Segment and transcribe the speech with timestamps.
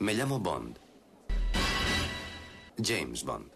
[0.00, 0.78] Me llamo Bond.
[2.82, 3.52] James Bond.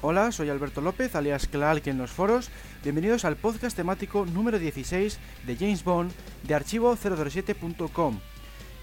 [0.00, 2.48] Hola, soy Alberto López, alias Clark en los foros.
[2.82, 6.10] Bienvenidos al podcast temático número 16 de James Bond
[6.44, 8.18] de archivo007.com.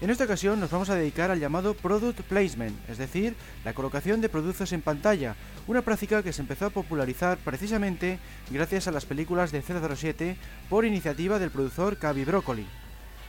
[0.02, 3.34] En esta ocasión nos vamos a dedicar al llamado Product Placement, es decir,
[3.64, 5.36] la colocación de productos en pantalla,
[5.66, 8.18] una práctica que se empezó a popularizar precisamente
[8.50, 10.36] gracias a las películas de 007
[10.68, 12.66] por iniciativa del productor Cavi Broccoli.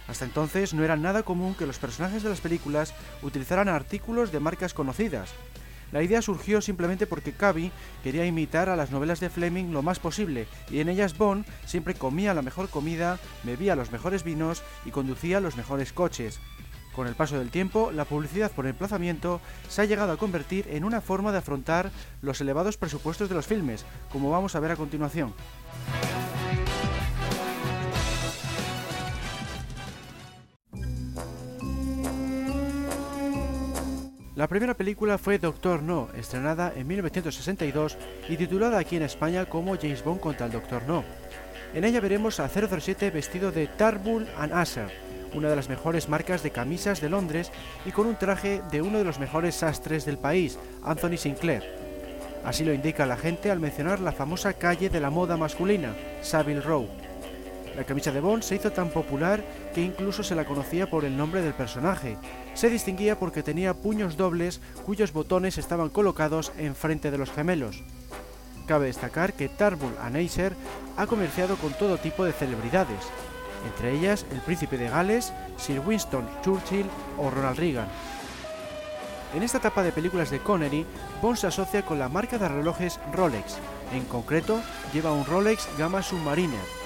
[0.09, 4.41] Hasta entonces no era nada común que los personajes de las películas utilizaran artículos de
[4.41, 5.33] marcas conocidas.
[5.93, 7.71] La idea surgió simplemente porque Cavi
[8.03, 11.93] quería imitar a las novelas de Fleming lo más posible, y en ellas Bond siempre
[11.93, 16.41] comía la mejor comida, bebía los mejores vinos y conducía los mejores coches.
[16.97, 20.83] Con el paso del tiempo, la publicidad por emplazamiento se ha llegado a convertir en
[20.83, 21.91] una forma de afrontar
[22.23, 25.31] los elevados presupuestos de los filmes, como vamos a ver a continuación.
[34.35, 37.95] La primera película fue Doctor No, estrenada en 1962
[38.27, 41.03] y titulada aquí en España como James Bond contra el Doctor No.
[41.75, 45.06] En ella veremos a 007 vestido de Tarbul and Asser,
[45.37, 47.51] una de las mejores marcas de camisas de Londres
[47.85, 51.63] y con un traje de uno de los mejores sastres del país, Anthony Sinclair.
[52.43, 56.61] Así lo indica la gente al mencionar la famosa calle de la moda masculina, Savile
[56.61, 56.87] Row.
[57.75, 59.43] La camisa de Bond se hizo tan popular
[59.75, 62.17] que incluso se la conocía por el nombre del personaje.
[62.55, 67.83] Se distinguía porque tenía puños dobles cuyos botones estaban colocados enfrente de los gemelos.
[68.65, 70.53] Cabe destacar que Tarbul Acer
[70.97, 72.99] ha comerciado con todo tipo de celebridades,
[73.65, 77.87] entre ellas el príncipe de Gales, Sir Winston Churchill o Ronald Reagan.
[79.33, 80.85] En esta etapa de películas de Connery,
[81.21, 83.57] Bond se asocia con la marca de relojes Rolex,
[83.93, 84.61] en concreto
[84.93, 86.77] lleva un Rolex Gama Submariner.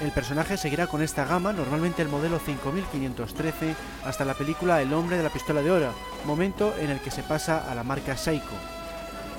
[0.00, 3.74] El personaje seguirá con esta gama, normalmente el modelo 5513,
[4.06, 5.92] hasta la película El hombre de la pistola de oro,
[6.24, 8.79] momento en el que se pasa a la marca Seiko.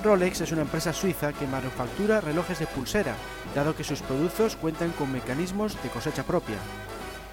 [0.02, 3.14] Rolex es una empresa suiza que manufactura relojes de pulsera,
[3.54, 6.56] dado que sus productos cuentan con mecanismos de cosecha propia.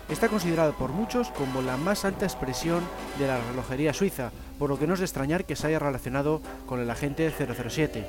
[0.07, 2.83] Está considerado por muchos como la más alta expresión
[3.17, 6.41] de la relojería suiza, por lo que no es de extrañar que se haya relacionado
[6.67, 8.05] con el agente 007.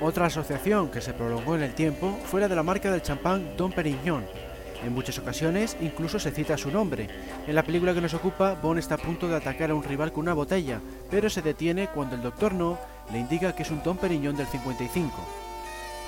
[0.00, 3.56] Otra asociación que se prolongó en el tiempo fue la de la marca del champán
[3.56, 4.24] Dom Perignon.
[4.84, 7.08] En muchas ocasiones incluso se cita su nombre.
[7.46, 10.12] En la película que nos ocupa, Bond está a punto de atacar a un rival
[10.12, 12.78] con una botella, pero se detiene cuando el Doctor No
[13.12, 15.12] le indica que es un Don Periñón del 55.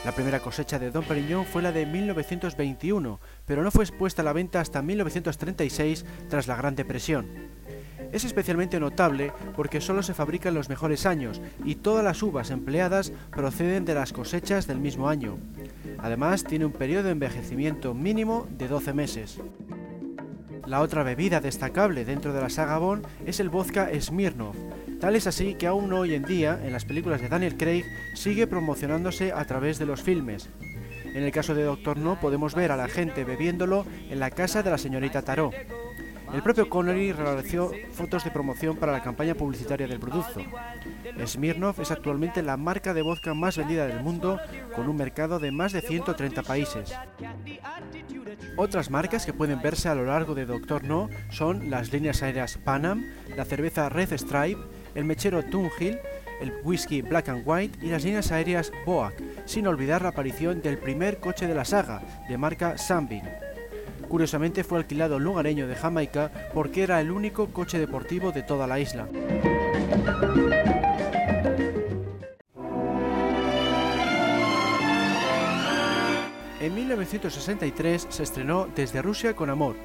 [0.05, 4.25] La primera cosecha de Don Periñón fue la de 1921, pero no fue expuesta a
[4.25, 7.27] la venta hasta 1936 tras la Gran Depresión.
[8.12, 12.50] Es especialmente notable porque solo se fabrica en los mejores años y todas las uvas
[12.50, 15.38] empleadas proceden de las cosechas del mismo año.
[15.99, 19.38] Además, tiene un periodo de envejecimiento mínimo de 12 meses.
[20.67, 24.55] La otra bebida destacable dentro de la saga Bond es el vodka Smirnov,
[25.00, 27.84] Tal es así que aún hoy en día, en las películas de Daniel Craig,
[28.15, 30.50] sigue promocionándose a través de los filmes.
[31.15, 34.62] En el caso de Doctor No podemos ver a la gente bebiéndolo en la casa
[34.62, 35.55] de la señorita Tarot.
[36.34, 40.41] El propio Connery realizó fotos de promoción para la campaña publicitaria del producto.
[41.27, 44.38] Smirnov es actualmente la marca de vodka más vendida del mundo,
[44.77, 46.94] con un mercado de más de 130 países.
[48.56, 52.59] Otras marcas que pueden verse a lo largo de Doctor No son las líneas aéreas
[52.59, 53.05] Panam,
[53.37, 54.61] la cerveza Red Stripe,
[54.95, 55.99] el mechero Tunhill,
[56.41, 59.15] el whisky Black and White y las líneas aéreas Boac,
[59.45, 63.27] sin olvidar la aparición del primer coche de la saga, de marca Sunbeam.
[64.09, 68.81] Curiosamente fue alquilado lugareño de Jamaica porque era el único coche deportivo de toda la
[68.81, 69.06] isla.
[76.61, 79.77] En 1963 se estrenó Desde Rusia con Amor,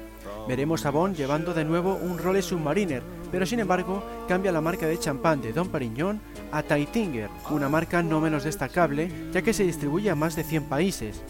[0.48, 3.02] Veremos a Bond llevando de nuevo un Rolex Submariner,
[3.32, 6.20] pero sin embargo cambia la marca de champán de Don Perignon
[6.52, 10.64] a Taitinger, una marca no menos destacable ya que se distribuye a más de 100
[10.64, 11.20] países.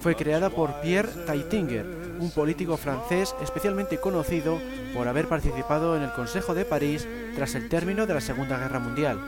[0.00, 1.86] Fue creada por Pierre Taitinger,
[2.18, 4.58] un político francés especialmente conocido
[4.94, 8.78] por haber participado en el Consejo de París tras el término de la Segunda Guerra
[8.78, 9.20] Mundial.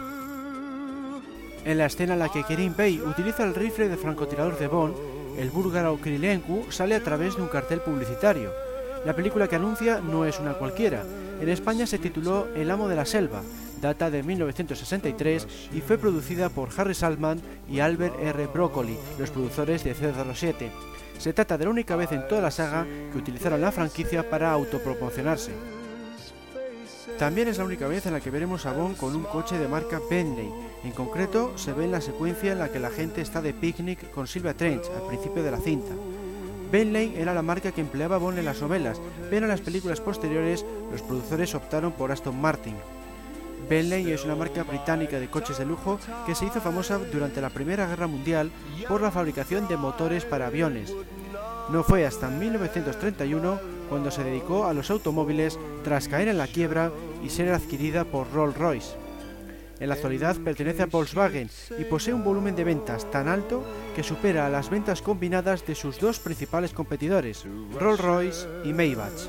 [1.67, 4.94] En la escena en la que Kerim Bey utiliza el rifle de francotirador de Bond,
[5.37, 8.66] el búlgaro Krylenko sale a través de un cartel publicitario.
[9.04, 11.04] La película que anuncia no es una cualquiera.
[11.40, 13.43] En España se tituló El amo de la selva,
[13.81, 18.46] data de 1963 y fue producida por Harry Salman y Albert R.
[18.46, 20.70] Broccoli, los productores de 007.
[21.19, 24.52] Se trata de la única vez en toda la saga que utilizaron la franquicia para
[24.52, 25.52] autopromocionarse.
[27.19, 29.69] También es la única vez en la que veremos a Bond con un coche de
[29.69, 30.50] marca Bentley.
[30.84, 34.10] En concreto, se ve en la secuencia en la que la gente está de picnic
[34.10, 35.94] con Silvia Trench al principio de la cinta.
[36.71, 40.65] Bentley era la marca que empleaba Bond en las novelas, pero en las películas posteriores
[40.91, 42.75] los productores optaron por Aston Martin.
[43.69, 47.51] Bentley es una marca británica de coches de lujo que se hizo famosa durante la
[47.51, 48.51] Primera Guerra Mundial
[48.89, 50.93] por la fabricación de motores para aviones.
[51.71, 53.59] No fue hasta 1931
[53.89, 56.93] cuando se dedicó a los automóviles tras caer en la quiebra
[57.25, 59.06] y ser adquirida por Rolls-Royce.
[59.78, 63.62] En la actualidad pertenece a Volkswagen y posee un volumen de ventas tan alto
[63.94, 67.44] que supera a las ventas combinadas de sus dos principales competidores,
[67.78, 69.28] Rolls-Royce y Maybach.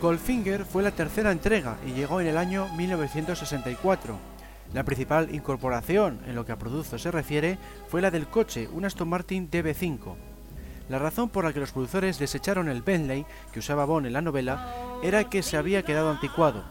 [0.00, 4.35] Goldfinger fue la tercera entrega y llegó en el año 1964.
[4.74, 7.58] La principal incorporación en lo que a productos se refiere
[7.88, 10.16] fue la del coche, un Aston Martin DB5.
[10.88, 14.22] La razón por la que los productores desecharon el Bentley que usaba Bond en la
[14.22, 14.72] novela
[15.02, 16.64] era que se había quedado anticuado.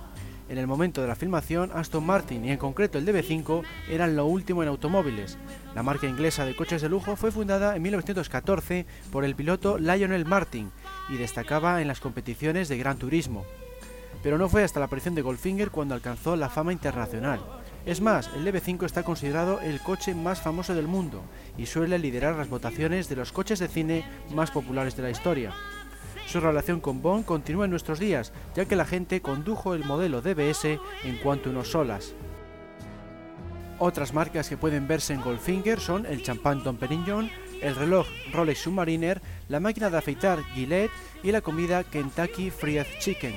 [0.47, 4.27] En el momento de la filmación, Aston Martin y en concreto el DB5 eran lo
[4.27, 5.39] último en automóviles.
[5.73, 10.25] La marca inglesa de coches de lujo fue fundada en 1914 por el piloto Lionel
[10.25, 10.71] Martin
[11.09, 13.43] y destacaba en las competiciones de Gran Turismo.
[14.21, 17.41] Pero no fue hasta la aparición de Goldfinger cuando alcanzó la fama internacional.
[17.85, 21.21] Es más, el DB5 está considerado el coche más famoso del mundo
[21.55, 24.03] y suele liderar las votaciones de los coches de cine
[24.33, 25.53] más populares de la historia.
[26.25, 30.21] Su relación con Bond continúa en nuestros días, ya que la gente condujo el modelo
[30.21, 30.65] DBS
[31.03, 32.15] en cuanto unos solas.
[33.77, 37.29] Otras marcas que pueden verse en Goldfinger son el champán Don Perignon,
[37.61, 40.91] el reloj Rolex Submariner, la máquina de afeitar Gillette
[41.21, 43.35] y la comida Kentucky Fried Chicken.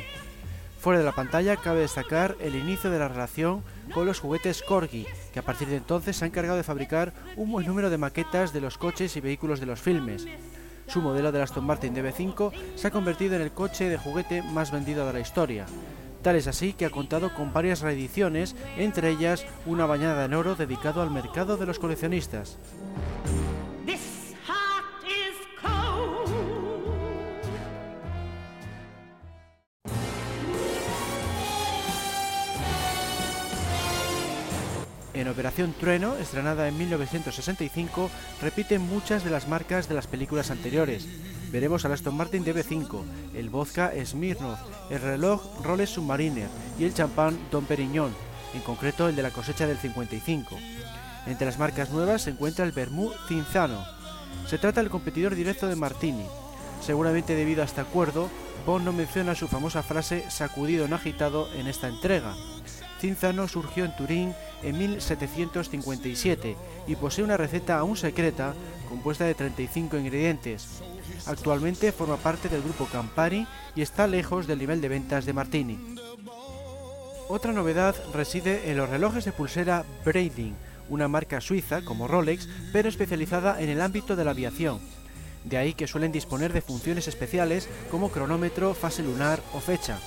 [0.80, 5.06] Fuera de la pantalla cabe destacar el inicio de la relación con los juguetes Corgi,
[5.32, 8.52] que a partir de entonces se ha encargado de fabricar un buen número de maquetas
[8.52, 10.26] de los coches y vehículos de los filmes.
[10.86, 14.72] Su modelo del Aston Martin DB5 se ha convertido en el coche de juguete más
[14.72, 15.66] vendido de la historia.
[16.22, 20.54] Tal es así que ha contado con varias reediciones, entre ellas una bañada en oro
[20.54, 22.58] dedicado al mercado de los coleccionistas.
[35.18, 38.08] En Operación Trueno, estrenada en 1965,
[38.40, 41.08] repiten muchas de las marcas de las películas anteriores.
[41.50, 43.02] Veremos al Aston Martin DB5,
[43.34, 44.60] el vodka Smirnoff,
[44.90, 46.46] el reloj Rolex Submariner
[46.78, 48.14] y el champán Don Perignon,
[48.54, 50.56] en concreto el de la cosecha del 55.
[51.26, 53.84] Entre las marcas nuevas se encuentra el Bermú Cinzano.
[54.46, 56.26] Se trata del competidor directo de Martini.
[56.80, 58.30] Seguramente debido a este acuerdo,
[58.64, 62.36] Bond no menciona su famosa frase sacudido en agitado en esta entrega.
[63.00, 66.56] Cinzano surgió en Turín en 1757
[66.86, 68.54] y posee una receta aún secreta
[68.88, 70.82] compuesta de 35 ingredientes.
[71.26, 75.96] Actualmente forma parte del grupo Campari y está lejos del nivel de ventas de Martini.
[77.28, 80.56] Otra novedad reside en los relojes de pulsera Breitling,
[80.88, 84.80] una marca suiza como Rolex, pero especializada en el ámbito de la aviación.
[85.44, 89.98] De ahí que suelen disponer de funciones especiales como cronómetro, fase lunar o fecha.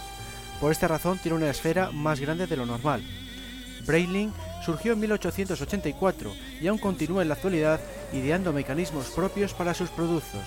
[0.62, 3.04] Por esta razón tiene una esfera más grande de lo normal.
[3.88, 4.32] Breitling
[4.64, 6.32] surgió en 1884
[6.62, 7.80] y aún continúa en la actualidad
[8.14, 10.42] ideando mecanismos propios para sus productos.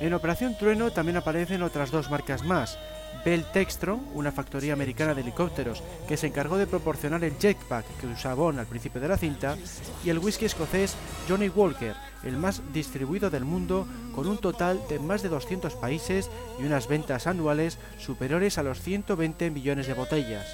[0.00, 2.78] En Operación Trueno también aparecen otras dos marcas más,
[3.24, 8.06] Bell Textron, una factoría americana de helicópteros que se encargó de proporcionar el jetpack que
[8.06, 9.56] usaba Bond al principio de la cinta,
[10.04, 10.96] y el whisky escocés
[11.28, 11.94] Johnny Walker,
[12.24, 16.88] el más distribuido del mundo, con un total de más de 200 países y unas
[16.88, 20.46] ventas anuales superiores a los 120 millones de botellas.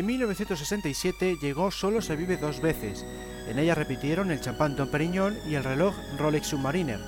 [0.00, 3.04] En 1967 llegó Solo se vive dos veces.
[3.46, 6.98] En ella repitieron el champán Don Perignon y el reloj Rolex Submariner.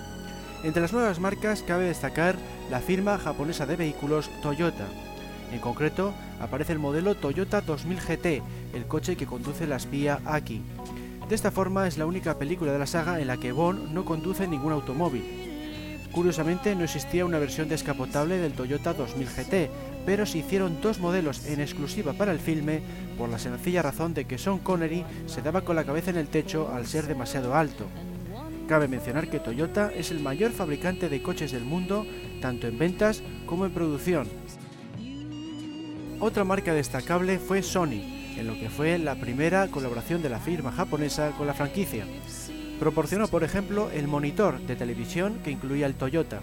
[0.62, 2.36] Entre las nuevas marcas cabe destacar
[2.70, 4.86] la firma japonesa de vehículos Toyota.
[5.54, 8.42] En concreto, aparece el modelo Toyota 2000 GT,
[8.74, 10.60] el coche que conduce la espía Aki.
[11.30, 14.04] De esta forma es la única película de la saga en la que Bond no
[14.04, 15.41] conduce ningún automóvil.
[16.12, 19.70] Curiosamente no existía una versión descapotable del Toyota 2000 GT,
[20.04, 22.82] pero se hicieron dos modelos en exclusiva para el filme
[23.16, 26.28] por la sencilla razón de que Sean Connery se daba con la cabeza en el
[26.28, 27.86] techo al ser demasiado alto.
[28.68, 32.06] Cabe mencionar que Toyota es el mayor fabricante de coches del mundo,
[32.42, 34.28] tanto en ventas como en producción.
[36.20, 40.72] Otra marca destacable fue Sony, en lo que fue la primera colaboración de la firma
[40.72, 42.04] japonesa con la franquicia.
[42.82, 46.40] Proporcionó, por ejemplo, el monitor de televisión que incluía el Toyota.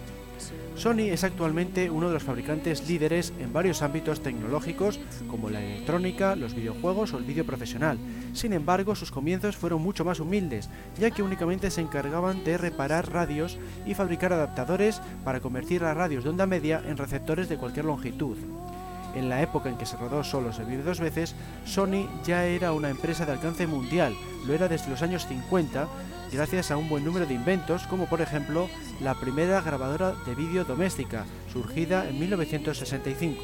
[0.74, 6.38] Sony es actualmente uno de los fabricantes líderes en varios ámbitos tecnológicos como la electrónica,
[6.38, 7.98] los videojuegos o el vídeo profesional.
[8.32, 13.12] Sin embargo, sus comienzos fueron mucho más humildes, ya que únicamente se encargaban de reparar
[13.12, 17.84] radios y fabricar adaptadores para convertir las radios de onda media en receptores de cualquier
[17.84, 18.38] longitud.
[19.16, 21.36] En la época en que se rodó Solo se vive dos veces,
[21.66, 25.88] Sony ya era una empresa de alcance mundial, lo era desde los años 50,
[26.32, 28.70] gracias a un buen número de inventos, como por ejemplo
[29.02, 33.42] la primera grabadora de vídeo doméstica, surgida en 1965.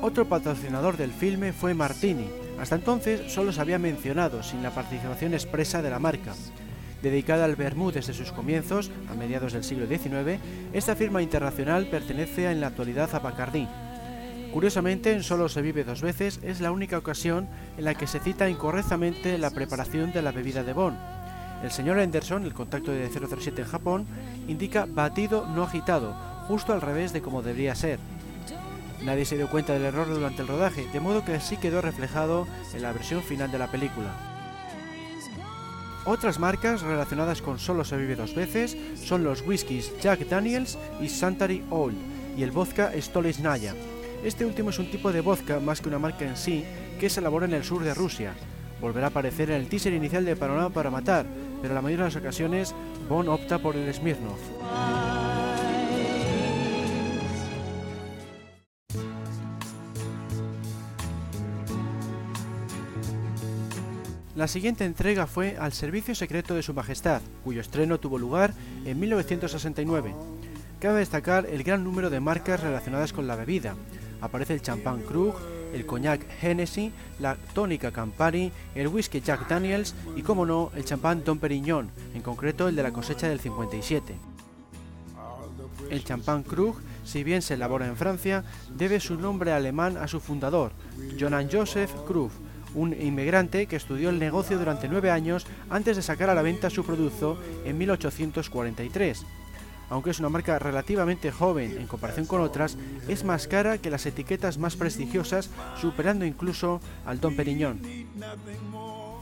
[0.00, 2.28] Otro patrocinador del filme fue Martini,
[2.60, 6.34] hasta entonces solo se había mencionado sin la participación expresa de la marca.
[7.02, 10.40] Dedicada al vermú desde sus comienzos, a mediados del siglo XIX,
[10.72, 13.68] esta firma internacional pertenece en la actualidad a Bacardi.
[14.52, 18.18] Curiosamente, en Solo se vive dos veces es la única ocasión en la que se
[18.18, 20.96] cita incorrectamente la preparación de la bebida de Bon.
[21.62, 24.06] El señor Anderson, el contacto de 007 en Japón,
[24.48, 26.14] indica batido no agitado,
[26.48, 28.00] justo al revés de como debería ser.
[29.04, 32.48] Nadie se dio cuenta del error durante el rodaje, de modo que así quedó reflejado
[32.74, 34.27] en la versión final de la película.
[36.10, 41.08] Otras marcas relacionadas con Solo se vive dos veces son los whiskies Jack Daniels y
[41.10, 41.98] Santari Old
[42.34, 43.74] y el vodka Stolichnaya.
[44.24, 46.64] Este último es un tipo de vodka más que una marca en sí
[46.98, 48.32] que se elabora en el sur de Rusia.
[48.80, 51.26] Volverá a aparecer en el teaser inicial de Panorama para Matar,
[51.60, 52.74] pero en la mayoría de las ocasiones
[53.06, 55.27] Bond opta por el Smirnoff.
[64.38, 68.54] La siguiente entrega fue Al Servicio Secreto de Su Majestad, cuyo estreno tuvo lugar
[68.84, 70.14] en 1969.
[70.78, 73.74] Cabe destacar el gran número de marcas relacionadas con la bebida.
[74.20, 75.34] Aparece el champán Krug,
[75.74, 81.24] el cognac Hennessy, la tónica Campari, el whisky Jack Daniels y, como no, el champán
[81.24, 84.14] Don Perignon, en concreto el de la cosecha del 57.
[85.90, 90.20] El champán Krug, si bien se elabora en Francia, debe su nombre alemán a su
[90.20, 90.70] fundador,
[91.18, 92.30] Johann Joseph Krug,
[92.74, 96.70] un inmigrante que estudió el negocio durante nueve años antes de sacar a la venta
[96.70, 99.24] su producto en 1843.
[99.90, 102.76] Aunque es una marca relativamente joven en comparación con otras,
[103.08, 107.80] es más cara que las etiquetas más prestigiosas, superando incluso al Don Perignon.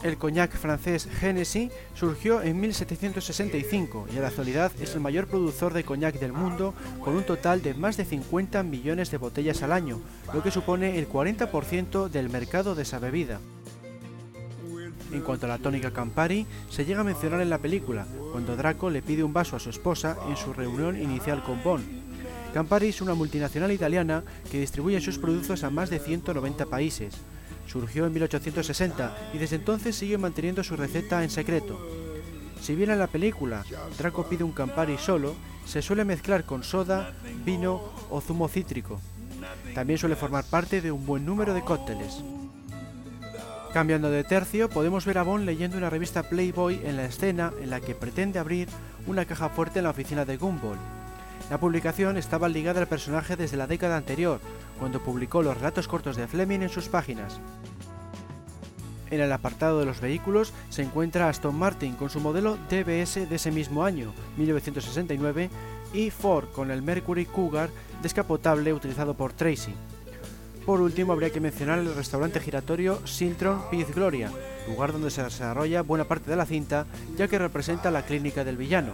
[0.03, 5.73] El coñac francés Hennessy surgió en 1765 y en la actualidad es el mayor productor
[5.73, 9.73] de coñac del mundo con un total de más de 50 millones de botellas al
[9.73, 9.99] año,
[10.33, 13.39] lo que supone el 40% del mercado de esa bebida.
[15.11, 18.89] En cuanto a la tónica Campari, se llega a mencionar en la película, cuando Draco
[18.89, 21.85] le pide un vaso a su esposa en su reunión inicial con Bond.
[22.53, 27.13] Campari es una multinacional italiana que distribuye sus productos a más de 190 países.
[27.67, 31.79] Surgió en 1860 y desde entonces sigue manteniendo su receta en secreto.
[32.61, 33.63] Si bien en la película
[33.97, 37.13] Draco pide un Campari solo, se suele mezclar con soda,
[37.45, 38.99] vino o zumo cítrico.
[39.75, 42.23] También suele formar parte de un buen número de cócteles.
[43.73, 47.69] Cambiando de tercio, podemos ver a Bond leyendo una revista Playboy en la escena en
[47.69, 48.69] la que pretende abrir
[49.05, 50.77] una caja fuerte en la oficina de Gumball.
[51.49, 54.39] La publicación estaba ligada al personaje desde la década anterior,
[54.79, 57.39] cuando publicó los relatos cortos de Fleming en sus páginas.
[59.09, 63.35] En el apartado de los vehículos se encuentra Aston Martin con su modelo DBS de
[63.35, 65.49] ese mismo año, 1969,
[65.93, 67.69] y Ford con el Mercury Cougar
[68.01, 69.73] descapotable utilizado por Tracy.
[70.65, 74.29] Por último, habría que mencionar el restaurante giratorio Sintron Peace Gloria,
[74.67, 78.57] lugar donde se desarrolla buena parte de la cinta, ya que representa la clínica del
[78.57, 78.91] villano.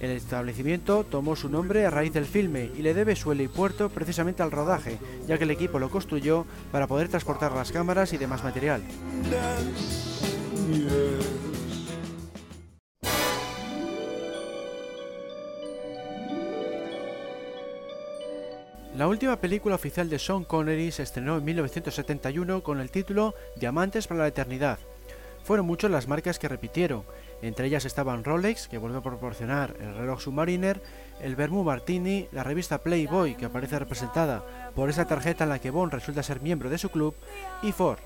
[0.00, 4.42] El establecimiento tomó su nombre a raíz del filme y le debe su helipuerto precisamente
[4.42, 8.42] al rodaje, ya que el equipo lo construyó para poder transportar las cámaras y demás
[8.42, 8.82] material.
[18.96, 24.06] La última película oficial de Sean Connery se estrenó en 1971 con el título Diamantes
[24.06, 24.78] para la Eternidad.
[25.44, 27.04] Fueron muchas las marcas que repitieron,
[27.42, 30.82] entre ellas estaban Rolex, que vuelve a proporcionar el reloj Submariner,
[31.20, 34.44] el Bermu Martini, la revista Playboy, que aparece representada
[34.74, 37.14] por esa tarjeta en la que Bond resulta ser miembro de su club,
[37.62, 38.00] y Ford.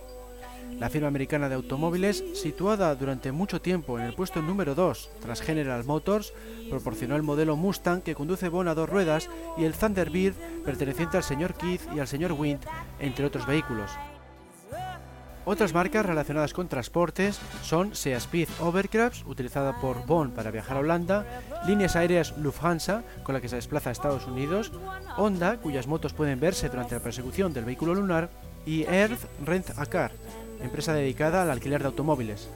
[0.78, 5.40] La firma americana de automóviles, situada durante mucho tiempo en el puesto número 2 tras
[5.40, 6.32] General Motors,
[6.68, 11.22] proporcionó el modelo Mustang que conduce Bond a dos ruedas y el Thunderbird perteneciente al
[11.22, 12.60] señor Keith y al señor Wind,
[12.98, 13.90] entre otros vehículos.
[15.46, 20.80] Otras marcas relacionadas con transportes son Sea Speed Overcraft, utilizada por Bond para viajar a
[20.80, 24.72] Holanda, líneas aéreas Lufthansa, con la que se desplaza a Estados Unidos,
[25.18, 28.30] Honda, cuyas motos pueden verse durante la persecución del vehículo lunar,
[28.64, 30.12] y Earth Rent a Car,
[30.62, 32.48] empresa dedicada al alquiler de automóviles.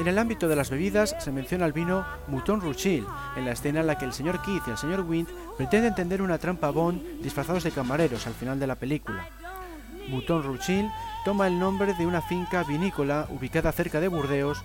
[0.00, 3.80] En el ámbito de las bebidas se menciona el vino Mouton Rouchil, en la escena
[3.80, 6.70] en la que el señor Keith y el señor Wind pretenden tender una trampa a
[6.70, 9.28] Bond disfrazados de camareros al final de la película.
[10.08, 10.90] Mouton Rouchil
[11.24, 14.62] toma el nombre de una finca vinícola ubicada cerca de Burdeos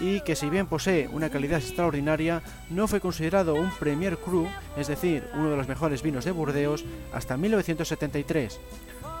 [0.00, 4.88] y que si bien posee una calidad extraordinaria, no fue considerado un Premier Cru, es
[4.88, 8.60] decir, uno de los mejores vinos de Burdeos, hasta 1973.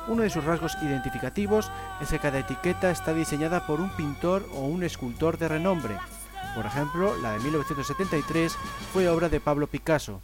[0.08, 4.66] Uno de sus rasgos identificativos es que cada etiqueta está diseñada por un pintor o
[4.66, 5.96] un escultor de renombre.
[6.56, 8.52] Por ejemplo, la de 1973
[8.92, 10.20] fue obra de Pablo Picasso.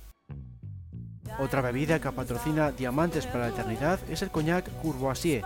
[1.39, 5.43] Otra bebida que patrocina Diamantes para la Eternidad es el cognac Courvoisier.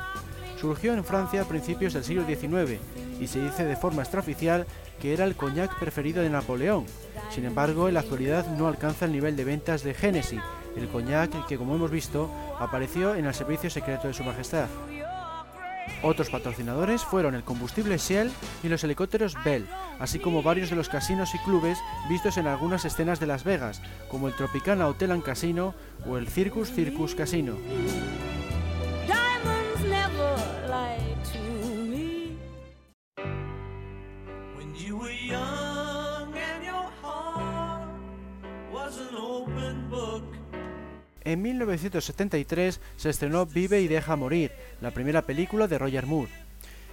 [0.59, 2.81] Surgió en Francia a principios del siglo XIX
[3.21, 4.67] y se dice de forma extraoficial
[5.01, 6.87] que era el cognac preferido de Napoleón.
[7.31, 10.41] Sin embargo, en la actualidad no alcanza el nivel de ventas de Genesis,
[10.77, 14.69] el coñac que, como hemos visto, apareció en el servicio secreto de Su Majestad.
[16.03, 18.31] Otros patrocinadores fueron el combustible Shell
[18.63, 19.69] y los helicópteros Bell,
[20.01, 23.83] así como varios de los casinos y clubes vistos en algunas escenas de Las Vegas,
[24.09, 25.75] como el Tropicana Hotel and Casino
[26.07, 27.57] o el Circus Circus Casino.
[41.25, 44.51] En 1973 se estrenó Vive y deja morir,
[44.81, 46.31] la primera película de Roger Moore.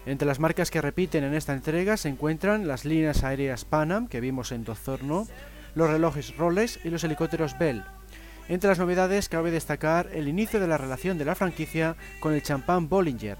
[0.05, 4.21] Entre las marcas que repiten en esta entrega se encuentran las líneas aéreas Panam, que
[4.21, 5.27] vimos en Dozorno,
[5.73, 7.83] los relojes Rolex y los helicópteros Bell.
[8.47, 12.43] Entre las novedades cabe destacar el inicio de la relación de la franquicia con el
[12.43, 13.37] champán Bollinger.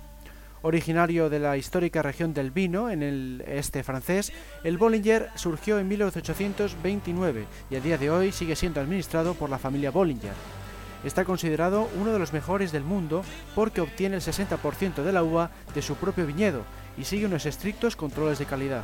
[0.62, 5.88] Originario de la histórica región del vino en el este francés, el Bollinger surgió en
[5.88, 10.59] 1829 y a día de hoy sigue siendo administrado por la familia Bollinger.
[11.04, 13.24] Está considerado uno de los mejores del mundo
[13.56, 16.64] porque obtiene el 60% de la uva de su propio viñedo
[16.98, 18.84] y sigue unos estrictos controles de calidad.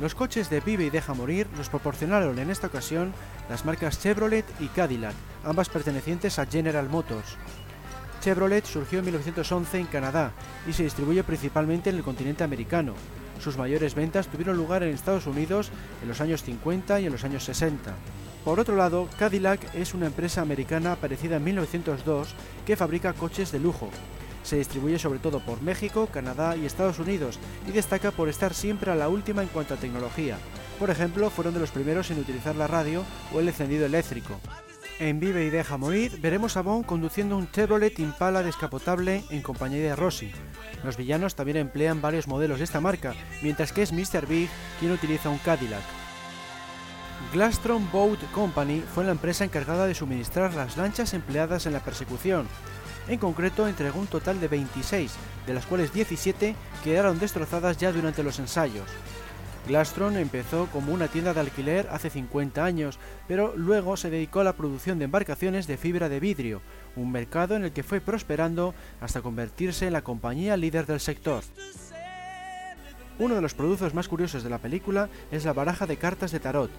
[0.00, 3.12] Los coches de Vive y Deja Morir los proporcionaron en esta ocasión
[3.48, 5.14] las marcas Chevrolet y Cadillac,
[5.44, 7.36] ambas pertenecientes a General Motors.
[8.20, 10.32] Chevrolet surgió en 1911 en Canadá
[10.66, 12.94] y se distribuye principalmente en el continente americano.
[13.40, 15.70] Sus mayores ventas tuvieron lugar en Estados Unidos
[16.02, 17.94] en los años 50 y en los años 60.
[18.44, 23.58] Por otro lado, Cadillac es una empresa americana aparecida en 1902 que fabrica coches de
[23.58, 23.90] lujo.
[24.42, 28.90] Se distribuye sobre todo por México, Canadá y Estados Unidos y destaca por estar siempre
[28.90, 30.38] a la última en cuanto a tecnología.
[30.78, 34.40] Por ejemplo, fueron de los primeros en utilizar la radio o el encendido eléctrico.
[34.98, 39.82] En Vive y Deja Morir veremos a Bond conduciendo un Chevrolet Impala descapotable en compañía
[39.82, 40.32] de Rossi.
[40.84, 44.26] Los villanos también emplean varios modelos de esta marca, mientras que es Mr.
[44.26, 44.48] Big
[44.78, 45.99] quien utiliza un Cadillac.
[47.32, 52.48] Glastron Boat Company fue la empresa encargada de suministrar las lanchas empleadas en la persecución.
[53.06, 55.12] En concreto, entregó un total de 26,
[55.46, 58.88] de las cuales 17 quedaron destrozadas ya durante los ensayos.
[59.68, 64.44] Glastron empezó como una tienda de alquiler hace 50 años, pero luego se dedicó a
[64.44, 66.62] la producción de embarcaciones de fibra de vidrio,
[66.96, 71.44] un mercado en el que fue prosperando hasta convertirse en la compañía líder del sector.
[73.20, 76.40] Uno de los productos más curiosos de la película es la baraja de cartas de
[76.40, 76.70] tarot,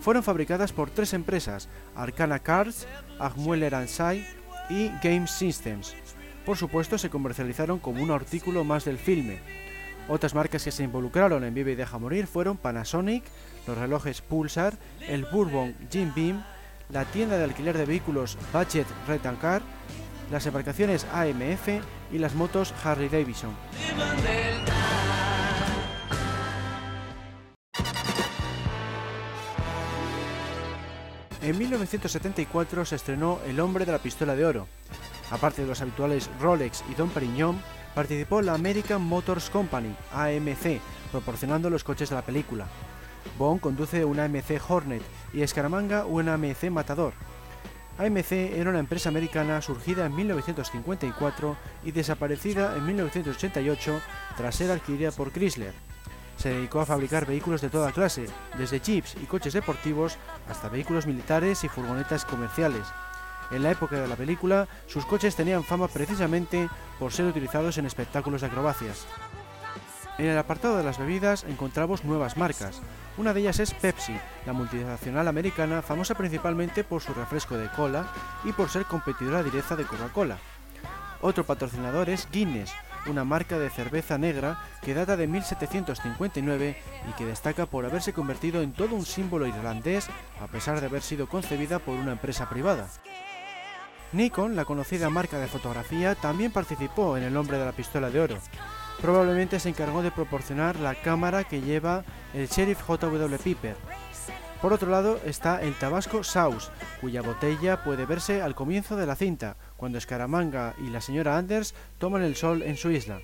[0.00, 2.86] fueron fabricadas por tres empresas, Arcana Cards,
[3.18, 4.26] Agmueller Ansai
[4.70, 5.94] y Game Systems.
[6.44, 9.38] Por supuesto, se comercializaron como un artículo más del filme.
[10.08, 13.24] Otras marcas que se involucraron en Vive y Deja Morir fueron Panasonic,
[13.66, 14.74] los relojes Pulsar,
[15.06, 16.42] el Bourbon Jim Beam,
[16.90, 19.60] la tienda de alquiler de vehículos Budget Red Car,
[20.30, 21.68] las embarcaciones AMF
[22.10, 23.54] y las motos Harley Davidson.
[31.40, 34.66] En 1974 se estrenó El hombre de la pistola de oro.
[35.30, 37.62] Aparte de los habituales Rolex y Don Perignon,
[37.94, 40.80] participó la American Motors Company, AMC,
[41.12, 42.66] proporcionando los coches de la película.
[43.38, 47.12] Bond conduce una AMC Hornet y Escaramanga una AMC Matador.
[47.98, 54.00] AMC era una empresa americana surgida en 1954 y desaparecida en 1988
[54.36, 55.87] tras ser adquirida por Chrysler.
[56.38, 60.16] Se dedicó a fabricar vehículos de toda clase, desde jeeps y coches deportivos
[60.48, 62.86] hasta vehículos militares y furgonetas comerciales.
[63.50, 67.86] En la época de la película, sus coches tenían fama precisamente por ser utilizados en
[67.86, 69.06] espectáculos de acrobacias.
[70.18, 72.80] En el apartado de las bebidas encontramos nuevas marcas.
[73.16, 78.06] Una de ellas es Pepsi, la multinacional americana famosa principalmente por su refresco de cola
[78.44, 80.38] y por ser competidora directa de Coca-Cola.
[81.20, 82.72] Otro patrocinador es Guinness,
[83.08, 86.76] una marca de cerveza negra que data de 1759
[87.08, 90.08] y que destaca por haberse convertido en todo un símbolo irlandés
[90.42, 92.88] a pesar de haber sido concebida por una empresa privada.
[94.12, 98.20] Nikon, la conocida marca de fotografía, también participó en El hombre de la pistola de
[98.20, 98.38] oro.
[99.02, 103.38] Probablemente se encargó de proporcionar la cámara que lleva el sheriff J.W.
[103.38, 103.76] Piper.
[104.62, 109.14] Por otro lado está el Tabasco Sauce, cuya botella puede verse al comienzo de la
[109.14, 113.20] cinta, cuando Scaramanga y la señora Anders toman el sol en su isla.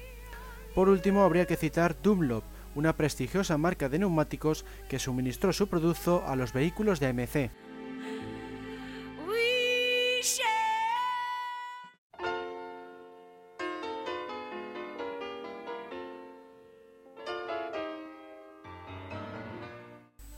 [0.75, 6.25] Por último habría que citar Dunlop, una prestigiosa marca de neumáticos que suministró su producto
[6.27, 7.51] a los vehículos de AMC.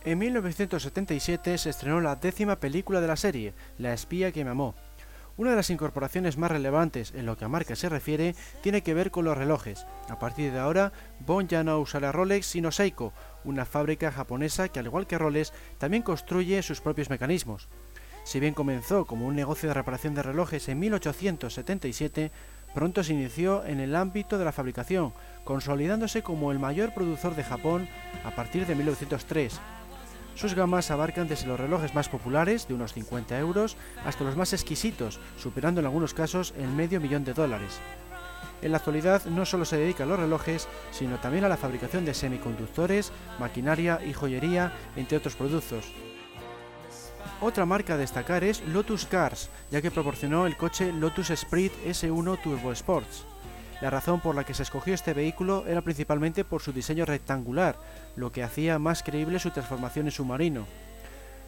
[0.06, 4.76] En 1977 se estrenó la décima película de la serie, La espía que me amó.
[5.38, 8.94] Una de las incorporaciones más relevantes en lo que a marca se refiere tiene que
[8.94, 9.86] ver con los relojes.
[10.08, 13.12] A partir de ahora, Bond ya no usará Rolex sino Seiko,
[13.44, 17.68] una fábrica japonesa que al igual que Rolex también construye sus propios mecanismos.
[18.24, 22.32] Si bien comenzó como un negocio de reparación de relojes en 1877,
[22.74, 25.12] pronto se inició en el ámbito de la fabricación,
[25.44, 27.88] consolidándose como el mayor productor de Japón
[28.24, 29.60] a partir de 1903
[30.36, 34.52] sus gamas abarcan desde los relojes más populares, de unos 50 euros, hasta los más
[34.52, 37.80] exquisitos, superando en algunos casos el medio millón de dólares.
[38.62, 42.04] En la actualidad no solo se dedica a los relojes, sino también a la fabricación
[42.04, 45.86] de semiconductores, maquinaria y joyería, entre otros productos.
[47.40, 52.42] Otra marca a destacar es Lotus Cars, ya que proporcionó el coche Lotus Esprit S1
[52.42, 53.26] Turbo Sports.
[53.80, 57.76] La razón por la que se escogió este vehículo era principalmente por su diseño rectangular,
[58.16, 60.66] lo que hacía más creíble su transformación en submarino.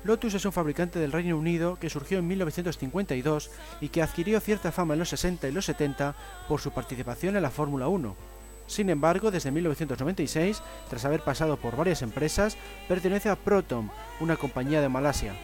[0.05, 4.71] Lotus es un fabricante del Reino Unido que surgió en 1952 y que adquirió cierta
[4.71, 6.15] fama en los 60 y los 70
[6.49, 8.15] por su participación en la Fórmula 1.
[8.67, 14.83] Sin embargo, desde 1996, tras haber pasado por varias empresas, pertenece a Proton, una compañía
[14.83, 15.35] de Malasia.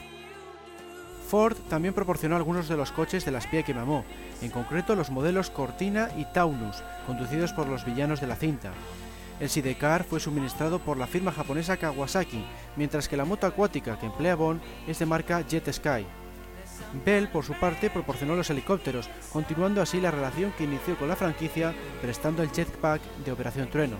[1.35, 4.05] Ford también proporcionó algunos de los coches de la espía que mamó,
[4.41, 8.71] en concreto los modelos Cortina y Taunus, conducidos por los villanos de la cinta.
[9.41, 12.45] El sidecar fue suministrado por la firma japonesa Kawasaki,
[12.77, 16.07] mientras que la moto acuática que emplea Bond es de marca Jet Sky.
[17.05, 21.17] Bell, por su parte, proporcionó los helicópteros, continuando así la relación que inició con la
[21.17, 23.97] franquicia, prestando el jetpack de Operación Trueno.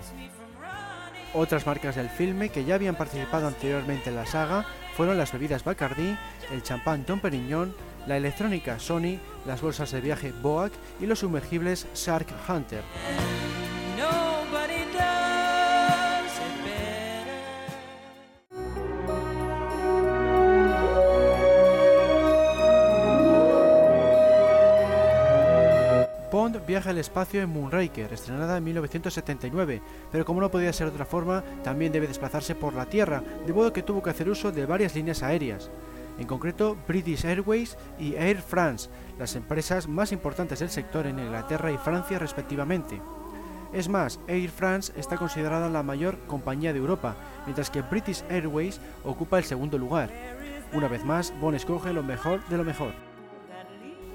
[1.33, 5.65] Otras marcas del filme que ya habían participado anteriormente en la saga fueron las bebidas
[5.65, 6.17] Bacardi,
[6.51, 7.75] el champán Don Perignon,
[8.07, 12.83] la electrónica Sony, las bolsas de viaje Boac y los sumergibles Shark Hunter.
[26.85, 31.05] Viaja al espacio en Moonraker, estrenada en 1979, pero como no podía ser de otra
[31.07, 34.67] forma, también debe desplazarse por la Tierra, de modo que tuvo que hacer uso de
[34.67, 35.71] varias líneas aéreas
[36.19, 41.71] en concreto British Airways y Air France, las empresas más importantes del sector en Inglaterra
[41.71, 43.01] y Francia respectivamente.
[43.73, 48.79] Es más, Air France está considerada la mayor compañía de Europa, mientras que British Airways
[49.03, 50.11] ocupa el segundo lugar.
[50.71, 53.04] Una vez más, Bond escoge lo mejor de lo mejor.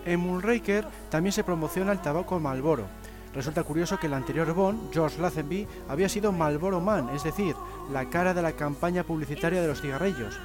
[0.04, 2.86] En Moonraker también se promociona el tabaco Marlboro.
[3.34, 7.54] Resulta curioso que el anterior Bond, George Lazenby, había sido Marlboro Man, es decir,
[7.92, 10.38] la cara de la campaña publicitaria de los cigarrillos.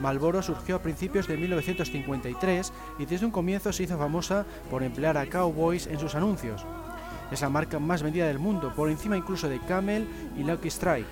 [0.00, 5.18] Marlboro surgió a principios de 1953 y desde un comienzo se hizo famosa por emplear
[5.18, 6.64] a cowboys en sus anuncios.
[7.30, 11.06] Es la marca más vendida del mundo, por encima incluso de Camel y Lucky Strike,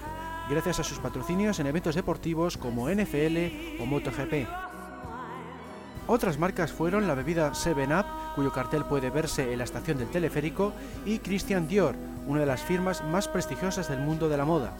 [0.48, 4.67] gracias a sus patrocinios en eventos deportivos como NFL o MotoGP.
[6.10, 10.72] Otras marcas fueron la bebida 7up, cuyo cartel puede verse en la estación del teleférico,
[11.04, 11.94] y Christian Dior,
[12.26, 14.72] una de las firmas más prestigiosas del mundo de la moda.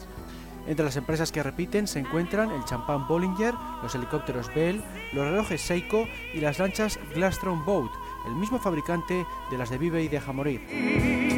[0.67, 5.61] Entre las empresas que repiten se encuentran el champán Bollinger, los helicópteros Bell, los relojes
[5.61, 7.91] Seiko y las lanchas Glastron Boat,
[8.27, 11.38] el mismo fabricante de las de Vive y Deja Morir.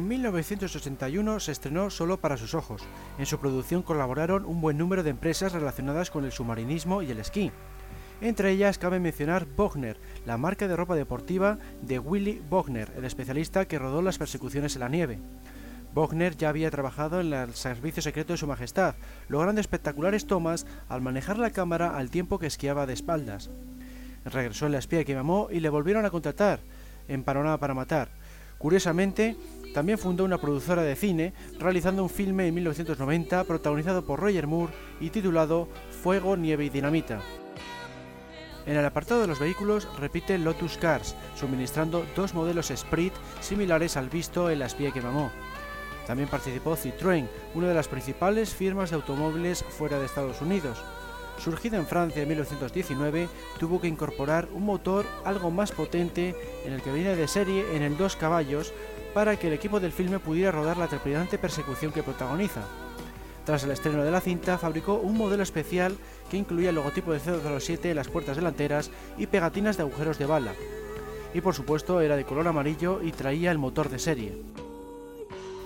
[0.00, 2.80] En 1981 se estrenó Solo para sus ojos.
[3.18, 7.18] En su producción colaboraron un buen número de empresas relacionadas con el submarinismo y el
[7.18, 7.52] esquí.
[8.22, 13.66] Entre ellas cabe mencionar Bogner, la marca de ropa deportiva de Willy Bogner, el especialista
[13.66, 15.18] que rodó las persecuciones en la nieve.
[15.92, 18.94] Bogner ya había trabajado en el servicio secreto de su majestad,
[19.28, 23.50] logrando espectaculares tomas al manejar la cámara al tiempo que esquiaba de espaldas.
[24.24, 26.60] Regresó en la espía que mamó y le volvieron a contratar
[27.06, 28.08] en para Matar.
[28.60, 29.36] Curiosamente,
[29.72, 34.72] también fundó una productora de cine, realizando un filme en 1990 protagonizado por Roger Moore
[35.00, 35.68] y titulado
[36.02, 37.20] Fuego, Nieve y Dinamita.
[38.66, 44.10] En el apartado de los vehículos repite Lotus Cars, suministrando dos modelos Sprint similares al
[44.10, 45.30] visto en la espía que mamó.
[46.06, 50.82] También participó Citroën, una de las principales firmas de automóviles fuera de Estados Unidos.
[51.40, 53.28] surgida en Francia en 1919,
[53.58, 57.82] tuvo que incorporar un motor algo más potente en el que viene de serie en
[57.82, 58.72] el 2 caballos
[59.14, 62.62] para que el equipo del filme pudiera rodar la trepidante persecución que protagoniza.
[63.44, 65.96] Tras el estreno de la cinta, fabricó un modelo especial
[66.30, 70.26] que incluía el logotipo de 007 en las puertas delanteras y pegatinas de agujeros de
[70.26, 70.52] bala.
[71.34, 74.38] Y por supuesto era de color amarillo y traía el motor de serie.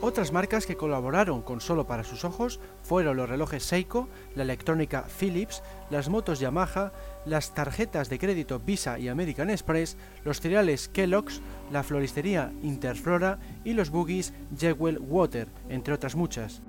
[0.00, 5.06] Otras marcas que colaboraron con Solo para sus ojos fueron los relojes Seiko, la electrónica
[5.18, 6.92] Philips, las motos Yamaha,
[7.24, 11.40] las tarjetas de crédito Visa y American Express, los cereales Kellogg's,
[11.72, 16.60] la floristería Interflora y los boogies Jewel Water, entre otras muchas.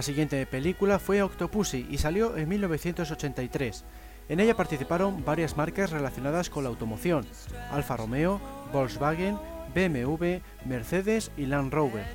[0.00, 3.84] La siguiente película fue Octopussy y salió en 1983.
[4.30, 7.26] En ella participaron varias marcas relacionadas con la automoción,
[7.70, 8.40] Alfa Romeo,
[8.72, 9.36] Volkswagen,
[9.74, 12.06] BMW, Mercedes y Land Rover.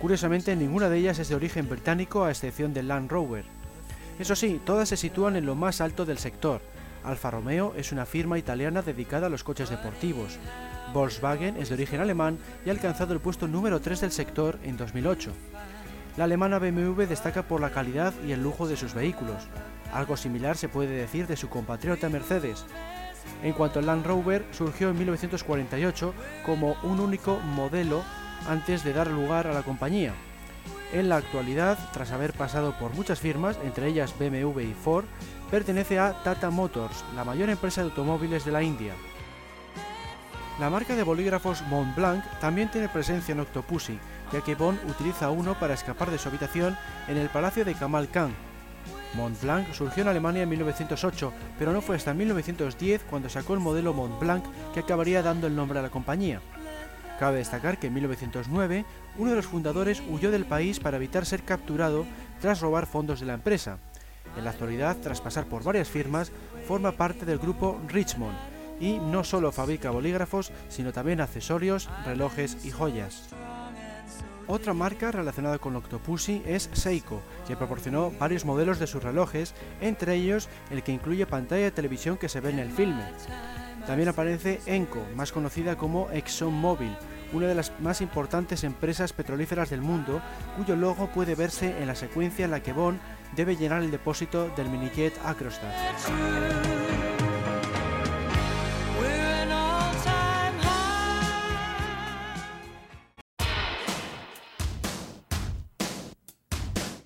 [0.00, 3.44] Curiosamente, ninguna de ellas es de origen británico a excepción de Land Rover.
[4.18, 6.62] Eso sí, todas se sitúan en lo más alto del sector.
[7.04, 10.38] Alfa Romeo es una firma italiana dedicada a los coches deportivos.
[10.94, 14.78] Volkswagen es de origen alemán y ha alcanzado el puesto número 3 del sector en
[14.78, 15.32] 2008.
[16.16, 19.48] La alemana BMW destaca por la calidad y el lujo de sus vehículos.
[19.92, 22.64] Algo similar se puede decir de su compatriota Mercedes.
[23.42, 26.14] En cuanto al Land Rover, surgió en 1948
[26.46, 28.04] como un único modelo
[28.48, 30.14] antes de dar lugar a la compañía.
[30.92, 35.06] En la actualidad, tras haber pasado por muchas firmas, entre ellas BMW y Ford,
[35.50, 38.92] pertenece a Tata Motors, la mayor empresa de automóviles de la India.
[40.60, 43.98] La marca de bolígrafos Montblanc también tiene presencia en Octopussy,
[44.34, 48.10] ya que Bond utiliza uno para escapar de su habitación en el palacio de Kamal
[48.10, 48.34] Khan.
[49.14, 53.92] Montblanc surgió en Alemania en 1908, pero no fue hasta 1910 cuando sacó el modelo
[53.94, 54.44] Montblanc
[54.74, 56.40] que acabaría dando el nombre a la compañía.
[57.20, 58.84] Cabe destacar que en 1909
[59.18, 62.04] uno de los fundadores huyó del país para evitar ser capturado
[62.40, 63.78] tras robar fondos de la empresa.
[64.36, 66.32] En la actualidad, tras pasar por varias firmas,
[66.66, 68.36] forma parte del grupo Richmond
[68.80, 73.28] y no solo fabrica bolígrafos, sino también accesorios, relojes y joyas.
[74.46, 80.14] Otra marca relacionada con Octopussy es Seiko, que proporcionó varios modelos de sus relojes, entre
[80.14, 83.04] ellos el que incluye pantalla de televisión que se ve en el filme.
[83.86, 86.96] También aparece Enco, más conocida como ExxonMobil,
[87.32, 90.20] una de las más importantes empresas petrolíferas del mundo,
[90.56, 93.00] cuyo logo puede verse en la secuencia en la que Bond
[93.34, 95.72] debe llenar el depósito del minijet Acrostat.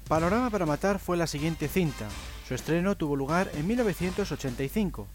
[0.08, 2.06] Panorama para Matar fue la siguiente cinta.
[2.48, 5.06] Su estreno tuvo lugar en 1985.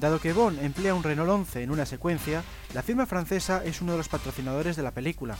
[0.00, 3.92] Dado que Bond emplea un Renault 11 en una secuencia, la firma francesa es uno
[3.92, 5.36] de los patrocinadores de la película.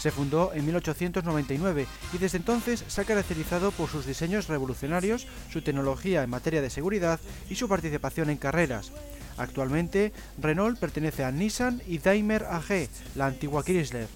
[0.00, 5.62] Se fundó en 1899 y desde entonces se ha caracterizado por sus diseños revolucionarios, su
[5.62, 8.90] tecnología en materia de seguridad y su participación en carreras.
[9.36, 14.08] Actualmente, Renault pertenece a Nissan y Daimler AG, la antigua Chrysler.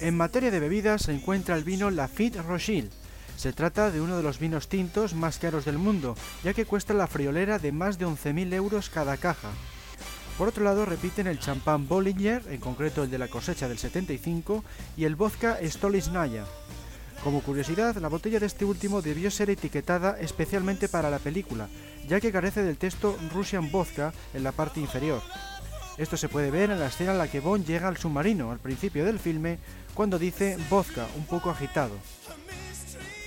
[0.00, 2.90] En materia de bebidas se encuentra el vino Lafitte Rochelle.
[3.36, 6.94] Se trata de uno de los vinos tintos más caros del mundo, ya que cuesta
[6.94, 9.50] la friolera de más de 11.000 euros cada caja.
[10.36, 14.62] Por otro lado, repiten el champán Bollinger, en concreto el de la cosecha del 75,
[14.96, 16.44] y el vodka Stolichnaya.
[17.24, 21.68] Como curiosidad, la botella de este último debió ser etiquetada especialmente para la película,
[22.06, 25.22] ya que carece del texto Russian Vodka en la parte inferior.
[25.98, 28.60] Esto se puede ver en la escena en la que Bond llega al submarino al
[28.60, 29.58] principio del filme,
[29.98, 31.90] cuando dice vodka, un poco agitado.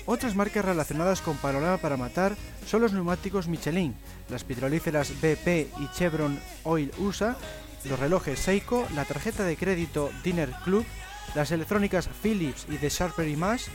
[0.06, 3.94] Otras marcas relacionadas con Panorama para Matar son los neumáticos Michelin,
[4.30, 7.36] las petrolíferas BP y Chevron Oil USA,
[7.84, 10.86] los relojes Seiko, la tarjeta de crédito Dinner Club,
[11.36, 13.70] las electrónicas Philips y The Sharper Image,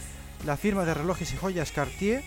[0.47, 2.25] la firma de relojes y joyas Cartier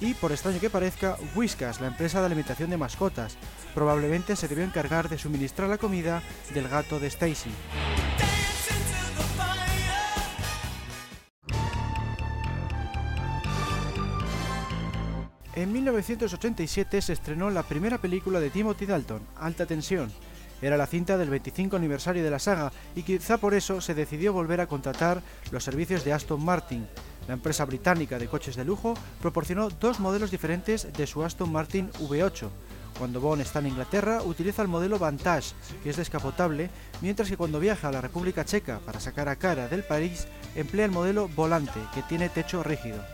[0.00, 3.36] y, por extraño que parezca, Whiskas, la empresa de alimentación de mascotas.
[3.74, 6.22] Probablemente se debió encargar de suministrar la comida
[6.54, 7.50] del gato de Stacy.
[15.54, 20.10] En 1987 se estrenó la primera película de Timothy Dalton, Alta Tensión.
[20.62, 24.32] Era la cinta del 25 aniversario de la saga y quizá por eso se decidió
[24.32, 26.86] volver a contratar los servicios de Aston Martin.
[27.28, 31.90] La empresa británica de coches de lujo proporcionó dos modelos diferentes de su Aston Martin
[31.92, 32.48] V8.
[32.98, 36.70] Cuando Bond está en Inglaterra utiliza el modelo Vantage, que es descapotable,
[37.02, 40.86] mientras que cuando viaja a la República Checa para sacar a cara del país emplea
[40.86, 43.04] el modelo Volante, que tiene techo rígido.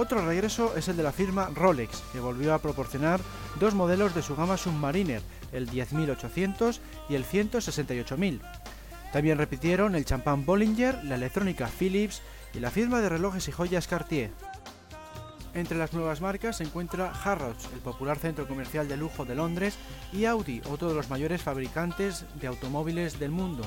[0.00, 3.18] Otro regreso es el de la firma Rolex, que volvió a proporcionar
[3.58, 8.40] dos modelos de su gama Submariner, el 10800 y el 168000.
[9.12, 12.22] También repitieron el champán Bollinger, la electrónica Philips
[12.54, 14.30] y la firma de relojes y joyas Cartier.
[15.52, 19.74] Entre las nuevas marcas se encuentra Harrods, el popular centro comercial de lujo de Londres,
[20.12, 23.64] y Audi, otro de los mayores fabricantes de automóviles del mundo.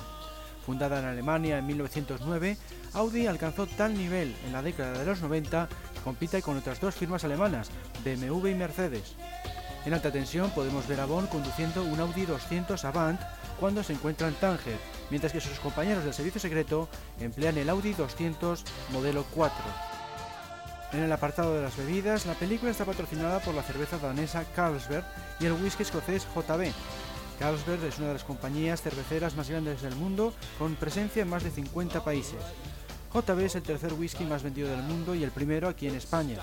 [0.66, 2.56] Fundada en Alemania en 1909,
[2.94, 6.96] Audi alcanzó tal nivel en la década de los 90 que compite con otras dos
[6.96, 7.70] firmas alemanas,
[8.04, 9.16] BMW y Mercedes.
[9.86, 13.20] En alta tensión podemos ver a Bond conduciendo un Audi 200 Avant
[13.60, 14.78] cuando se encuentra en Tánger,
[15.10, 16.88] mientras que sus compañeros del servicio secreto
[17.20, 19.56] emplean el Audi 200 modelo 4.
[20.94, 25.06] En el apartado de las bebidas, la película está patrocinada por la cerveza danesa Carlsberg
[25.40, 26.74] y el whisky escocés JB,
[27.42, 31.44] Carlsberg es una de las compañías cerveceras más grandes del mundo, con presencia en más
[31.44, 32.38] de 50 países.
[33.14, 36.38] JB es el tercer whisky más vendido del mundo y el primero aquí en España.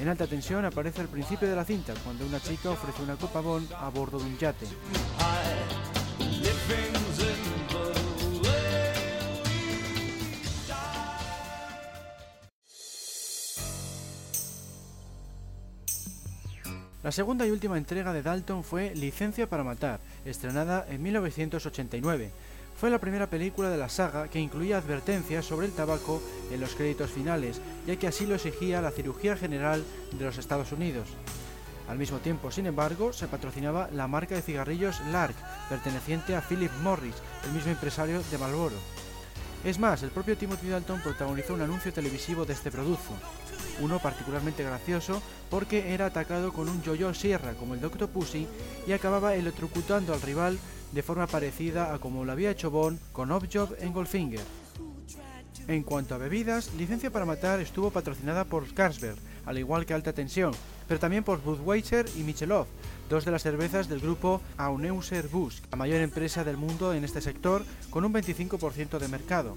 [0.00, 3.40] En alta tensión aparece al principio de la cinta, cuando una chica ofrece una copa
[3.40, 4.66] Bond a bordo de un yate.
[17.04, 22.30] La segunda y última entrega de Dalton fue Licencia para Matar, estrenada en 1989.
[22.78, 26.76] Fue la primera película de la saga que incluía advertencias sobre el tabaco en los
[26.76, 31.08] créditos finales, ya que así lo exigía la Cirugía General de los Estados Unidos.
[31.88, 35.34] Al mismo tiempo, sin embargo, se patrocinaba la marca de cigarrillos Lark,
[35.68, 38.76] perteneciente a Philip Morris, el mismo empresario de Marlboro.
[39.64, 43.10] Es más, el propio Timothy Dalton protagonizó un anuncio televisivo de este producto,
[43.80, 48.08] uno particularmente gracioso porque era atacado con un yo-yo sierra como el Dr.
[48.08, 48.46] Pussy
[48.86, 50.60] y acababa electrocutando al rival
[50.92, 54.40] de forma parecida a como lo había hecho Bond con Off-Job en Goldfinger.
[55.68, 60.14] En cuanto a bebidas, Licencia para Matar estuvo patrocinada por Carlsberg, al igual que Alta
[60.14, 60.52] Tensión,
[60.86, 62.66] pero también por Budweiser y Michelov,
[63.10, 67.20] dos de las cervezas del grupo Auneuser Busch, la mayor empresa del mundo en este
[67.20, 69.56] sector, con un 25% de mercado.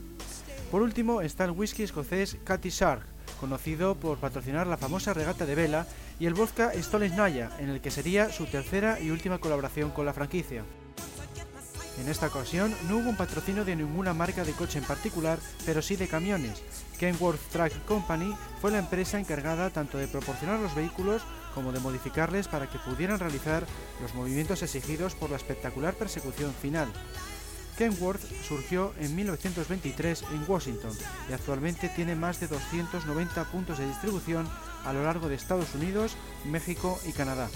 [0.70, 3.06] Por último está el whisky escocés Cathy Shark,
[3.40, 5.88] conocido por patrocinar la famosa regata de vela,
[6.20, 6.72] y el vodka
[7.16, 10.64] Naya, en el que sería su tercera y última colaboración con la franquicia.
[12.00, 15.82] En esta ocasión no hubo un patrocinio de ninguna marca de coche en particular, pero
[15.82, 16.62] sí de camiones.
[17.00, 21.22] Kenworth Truck Company fue la empresa encargada tanto de proporcionar los vehículos
[21.54, 23.66] como de modificarles para que pudieran realizar
[24.02, 26.88] los movimientos exigidos por la espectacular persecución final.
[27.78, 30.92] Kenworth surgió en 1923 en Washington
[31.30, 34.48] y actualmente tiene más de 290 puntos de distribución
[34.86, 37.50] a lo largo de Estados Unidos, México y Canadá.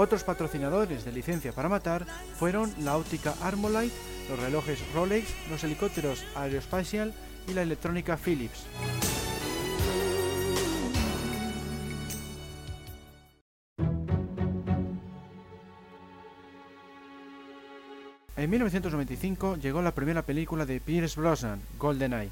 [0.00, 2.06] Otros patrocinadores de licencia para matar
[2.38, 3.94] fueron la óptica Armolite,
[4.30, 7.12] los relojes Rolex, los helicópteros Aerospatial
[7.46, 8.64] y la electrónica Philips.
[18.38, 22.30] En 1995 llegó la primera película de Pierce Brosnan, GoldenEye.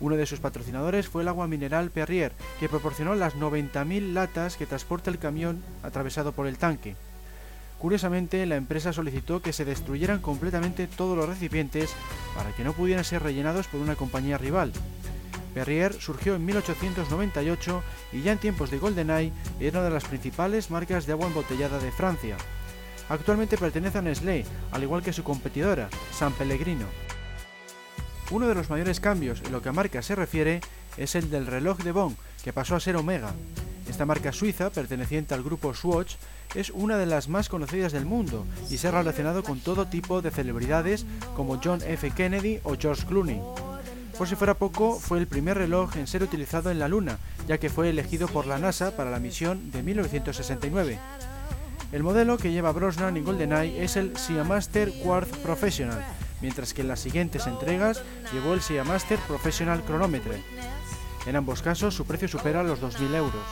[0.00, 4.66] Uno de sus patrocinadores fue el agua mineral Perrier, que proporcionó las 90.000 latas que
[4.66, 6.96] transporta el camión atravesado por el tanque.
[7.78, 11.94] Curiosamente, la empresa solicitó que se destruyeran completamente todos los recipientes
[12.34, 14.72] para que no pudieran ser rellenados por una compañía rival.
[15.54, 20.70] Perrier surgió en 1898 y ya en tiempos de GoldenEye era una de las principales
[20.70, 22.36] marcas de agua embotellada de Francia.
[23.08, 26.86] Actualmente pertenece a Nestlé, al igual que su competidora, San Pellegrino.
[28.30, 30.60] Uno de los mayores cambios en lo que a marca se refiere
[30.96, 33.32] es el del reloj de Bond, que pasó a ser Omega.
[33.88, 36.14] Esta marca suiza, perteneciente al grupo Swatch,
[36.54, 40.22] es una de las más conocidas del mundo y se ha relacionado con todo tipo
[40.22, 41.04] de celebridades
[41.36, 42.10] como John F.
[42.12, 43.40] Kennedy o George Clooney.
[44.16, 47.58] Por si fuera poco, fue el primer reloj en ser utilizado en la Luna, ya
[47.58, 50.98] que fue elegido por la NASA para la misión de 1969.
[51.92, 54.14] El modelo que lleva Brosnan y GoldenEye es el
[54.46, 56.04] Master Quartz Professional,
[56.40, 60.40] mientras que en las siguientes entregas llevó el Master Professional Chronometer.
[61.26, 63.42] En ambos casos su precio supera los 2.000 euros.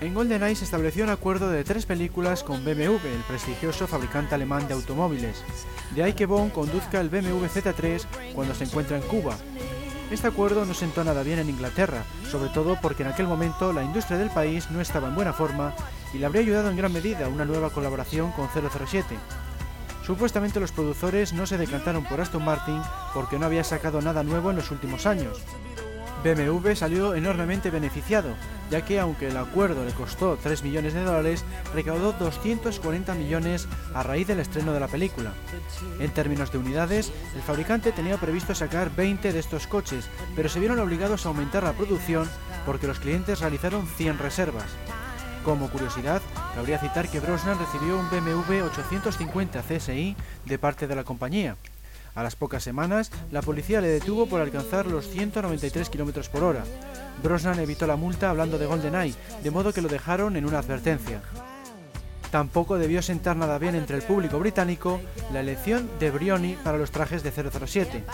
[0.00, 4.66] En GoldenEye se estableció un acuerdo de tres películas con BMW, el prestigioso fabricante alemán
[4.66, 5.44] de automóviles.
[5.94, 9.36] De ahí que Bond conduzca el BMW Z3 cuando se encuentra en Cuba.
[10.10, 13.84] Este acuerdo no sentó nada bien en Inglaterra, sobre todo porque en aquel momento la
[13.84, 15.74] industria del país no estaba en buena forma
[16.14, 19.16] y le habría ayudado en gran medida una nueva colaboración con 007.
[20.10, 22.82] Supuestamente los productores no se decantaron por Aston Martin
[23.14, 25.40] porque no había sacado nada nuevo en los últimos años.
[26.24, 28.34] BMW salió enormemente beneficiado,
[28.72, 34.02] ya que aunque el acuerdo le costó 3 millones de dólares, recaudó 240 millones a
[34.02, 35.32] raíz del estreno de la película.
[36.00, 40.58] En términos de unidades, el fabricante tenía previsto sacar 20 de estos coches, pero se
[40.58, 42.28] vieron obligados a aumentar la producción
[42.66, 44.66] porque los clientes realizaron 100 reservas.
[45.44, 46.22] Como curiosidad,
[46.54, 51.56] cabría citar que Brosnan recibió un BMW 850 CSI de parte de la compañía,
[52.14, 56.64] a las pocas semanas, la policía le detuvo por alcanzar los 193 km por hora.
[57.22, 61.22] Brosnan evitó la multa hablando de GoldenEye, de modo que lo dejaron en una advertencia.
[62.30, 65.00] Tampoco debió sentar nada bien entre el público británico
[65.32, 68.04] la elección de Brioni para los trajes de 007.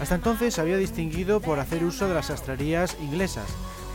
[0.00, 3.46] Hasta entonces se había distinguido por hacer uso de las sastrerías inglesas.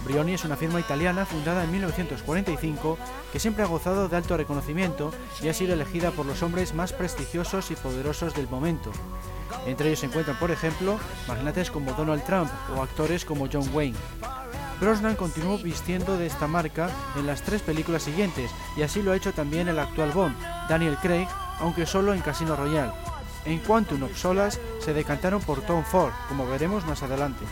[0.06, 2.98] Brioni es una firma italiana fundada en 1945
[3.32, 6.94] que siempre ha gozado de alto reconocimiento y ha sido elegida por los hombres más
[6.94, 8.92] prestigiosos y poderosos del momento.
[9.66, 13.98] Entre ellos se encuentran, por ejemplo, magnates como Donald Trump o actores como John Wayne.
[14.80, 19.18] Brosnan continuó vistiendo de esta marca en las tres películas siguientes y así lo ha
[19.18, 20.36] hecho también el actual Bond,
[20.70, 21.28] Daniel Craig,
[21.60, 22.94] aunque solo en Casino Royale.
[23.46, 27.46] En Quantum of Solas se decantaron por Tom Ford, como veremos más adelante.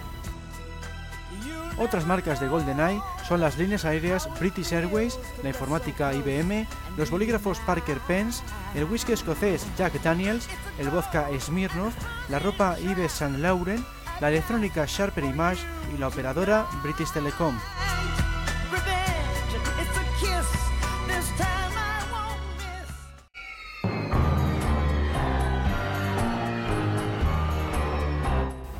[1.77, 6.67] Otras marcas de GoldenEye son las líneas aéreas British Airways, la informática IBM,
[6.97, 10.47] los bolígrafos Parker Pence, el whisky escocés Jack Daniels,
[10.79, 11.93] el vodka Smirnoff,
[12.29, 13.85] la ropa Yves Saint Laurent,
[14.19, 15.61] la electrónica Sharper Image
[15.93, 17.55] y la operadora British Telecom.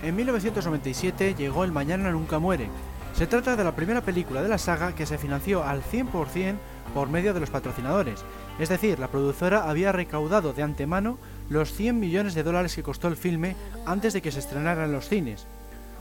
[0.07, 2.69] En 1997 llegó El Mañana Nunca Muere.
[3.13, 6.55] Se trata de la primera película de la saga que se financió al 100%
[6.93, 8.23] por medio de los patrocinadores,
[8.57, 11.17] es decir, la productora había recaudado de antemano
[11.49, 14.93] los 100 millones de dólares que costó el filme antes de que se estrenara en
[14.93, 15.45] los cines.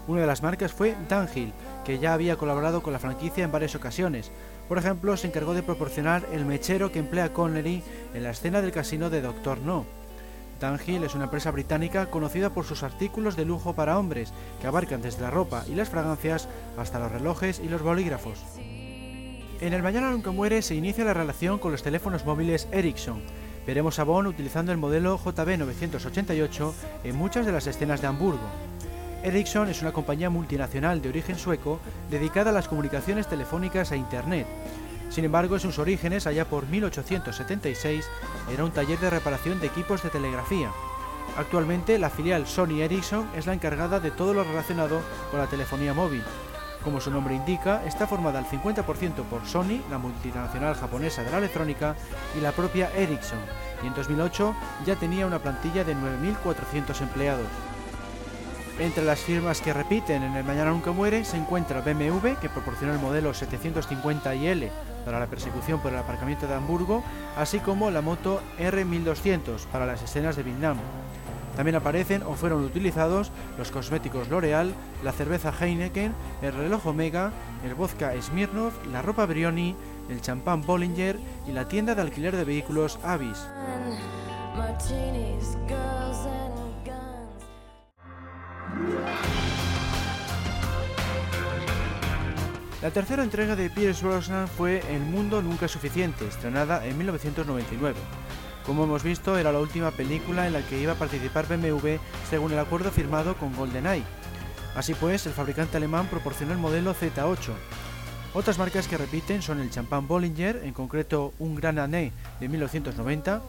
[0.07, 1.53] Una de las marcas fue Dunhill,
[1.85, 4.31] que ya había colaborado con la franquicia en varias ocasiones.
[4.69, 7.83] Por ejemplo, se encargó de proporcionar el mechero que emplea Connery
[8.15, 9.85] en la escena del casino de Doctor No.
[10.61, 15.03] Dunhill es una empresa británica conocida por sus artículos de lujo para hombres, que abarcan
[15.03, 16.49] desde la ropa y las fragancias
[16.79, 18.43] hasta los relojes y los bolígrafos.
[19.61, 23.23] En El Mañana Nunca Muere se inicia la relación con los teléfonos móviles Ericsson.
[23.67, 26.73] Veremos a Bond utilizando el modelo JB988
[27.05, 28.47] en muchas de las escenas de Hamburgo.
[29.23, 31.81] Ericsson es una compañía multinacional de origen sueco
[32.11, 34.47] dedicada a las comunicaciones telefónicas e Internet.
[35.11, 38.07] Sin embargo, en sus orígenes, allá por 1876,
[38.53, 40.71] era un taller de reparación de equipos de telegrafía.
[41.37, 45.01] Actualmente, la filial Sony Ericsson es la encargada de todo lo relacionado
[45.31, 46.23] con la telefonía móvil.
[46.83, 51.39] Como su nombre indica, está formada al 50% por Sony, la multinacional japonesa de la
[51.39, 51.97] electrónica,
[52.37, 53.41] y la propia Ericsson,
[53.83, 54.55] y en 2008
[54.87, 57.49] ya tenía una plantilla de 9.400 empleados.
[58.79, 62.93] Entre las firmas que repiten en el Mañana Nunca Muere se encuentra BMW, que proporcionó
[62.93, 64.71] el modelo 750IL
[65.07, 67.03] para la persecución por el aparcamiento de Hamburgo,
[67.39, 70.77] así como la moto R1200 para las escenas de Vietnam.
[71.55, 77.33] También aparecen o fueron utilizados los cosméticos L'Oreal, la cerveza Heineken, el reloj Omega,
[77.65, 79.75] el vodka Smirnoff, la ropa Brioni,
[80.11, 83.47] el champán Bollinger y la tienda de alquiler de vehículos Avis.
[92.83, 97.99] La tercera entrega de Pierce Brosnan fue El mundo nunca suficiente, estrenada en 1999.
[98.67, 101.97] Como hemos visto, era la última película en la que iba a participar BMW
[102.29, 104.05] según el acuerdo firmado con GoldenEye.
[104.75, 107.53] Así pues, el fabricante alemán proporcionó el modelo Z8.
[108.35, 113.41] Otras marcas que repiten son el champán Bollinger, en concreto un Gran Ané de 1990,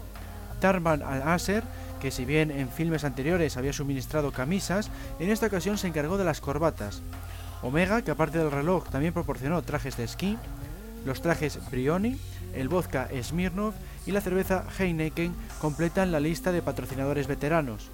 [0.62, 1.64] Tarman al Acer,
[2.00, 6.24] que si bien en filmes anteriores había suministrado camisas, en esta ocasión se encargó de
[6.24, 7.02] las corbatas.
[7.62, 10.38] Omega, que aparte del reloj también proporcionó trajes de esquí,
[11.06, 12.20] los trajes Brioni,
[12.54, 13.74] el vodka Smirnov
[14.06, 17.90] y la cerveza Heineken completan la lista de patrocinadores veteranos.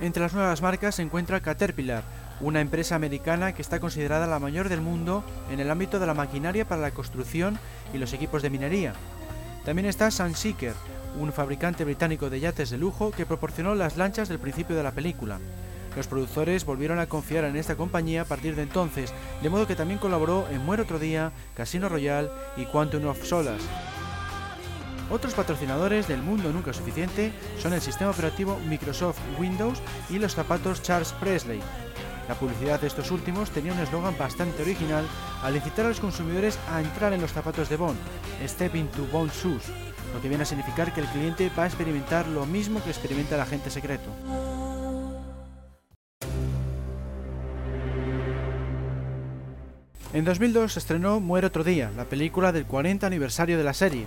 [0.00, 2.02] Entre las nuevas marcas se encuentra Caterpillar,
[2.40, 6.14] una empresa americana que está considerada la mayor del mundo en el ámbito de la
[6.14, 7.58] maquinaria para la construcción
[7.94, 8.92] y los equipos de minería.
[9.64, 10.74] También está Sunseeker,
[11.18, 14.92] un fabricante británico de yates de lujo que proporcionó las lanchas del principio de la
[14.92, 15.38] película.
[15.96, 19.74] Los productores volvieron a confiar en esta compañía a partir de entonces, de modo que
[19.74, 22.28] también colaboró en Muere otro día, Casino Royale
[22.58, 23.62] y Quantum of Solas.
[25.10, 29.80] Otros patrocinadores del mundo nunca suficiente son el sistema operativo Microsoft Windows
[30.10, 31.60] y los zapatos Charles Presley.
[32.28, 35.06] La publicidad de estos últimos tenía un eslogan bastante original
[35.42, 37.98] al incitar a los consumidores a entrar en los zapatos de Bond,
[38.46, 39.62] Step into Bond Shoes,
[40.12, 43.36] lo que viene a significar que el cliente va a experimentar lo mismo que experimenta
[43.36, 44.10] el agente secreto.
[50.12, 54.06] En 2002 se estrenó Muere otro día, la película del 40 aniversario de la serie.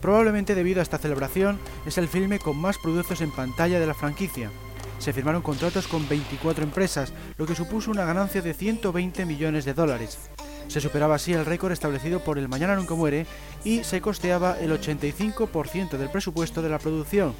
[0.00, 3.94] Probablemente debido a esta celebración es el filme con más productos en pantalla de la
[3.94, 4.50] franquicia.
[4.98, 9.74] Se firmaron contratos con 24 empresas, lo que supuso una ganancia de 120 millones de
[9.74, 10.18] dólares.
[10.66, 13.24] Se superaba así el récord establecido por El Mañana Nunca Muere
[13.64, 17.32] y se costeaba el 85% del presupuesto de la producción.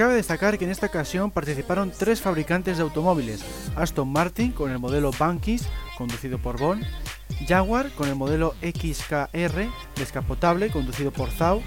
[0.00, 3.44] Cabe destacar que en esta ocasión participaron tres fabricantes de automóviles,
[3.76, 6.86] Aston Martin con el modelo Bankis, conducido por Bond,
[7.46, 11.62] Jaguar con el modelo XKR, descapotable, conducido por Zhao,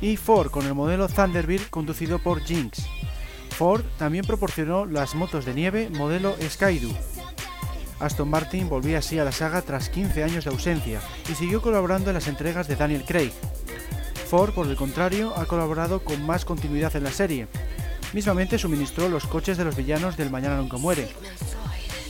[0.00, 2.86] y Ford con el modelo Thunderbird, conducido por Jinx.
[3.50, 6.94] Ford también proporcionó las motos de nieve modelo Skydoo.
[7.98, 12.10] Aston Martin volvía así a la saga tras 15 años de ausencia y siguió colaborando
[12.10, 13.32] en las entregas de Daniel Craig,
[14.36, 17.46] Ford, por el contrario, ha colaborado con más continuidad en la serie.
[18.12, 21.06] Mismamente suministró los coches de los villanos del Mañana Nunca Muere.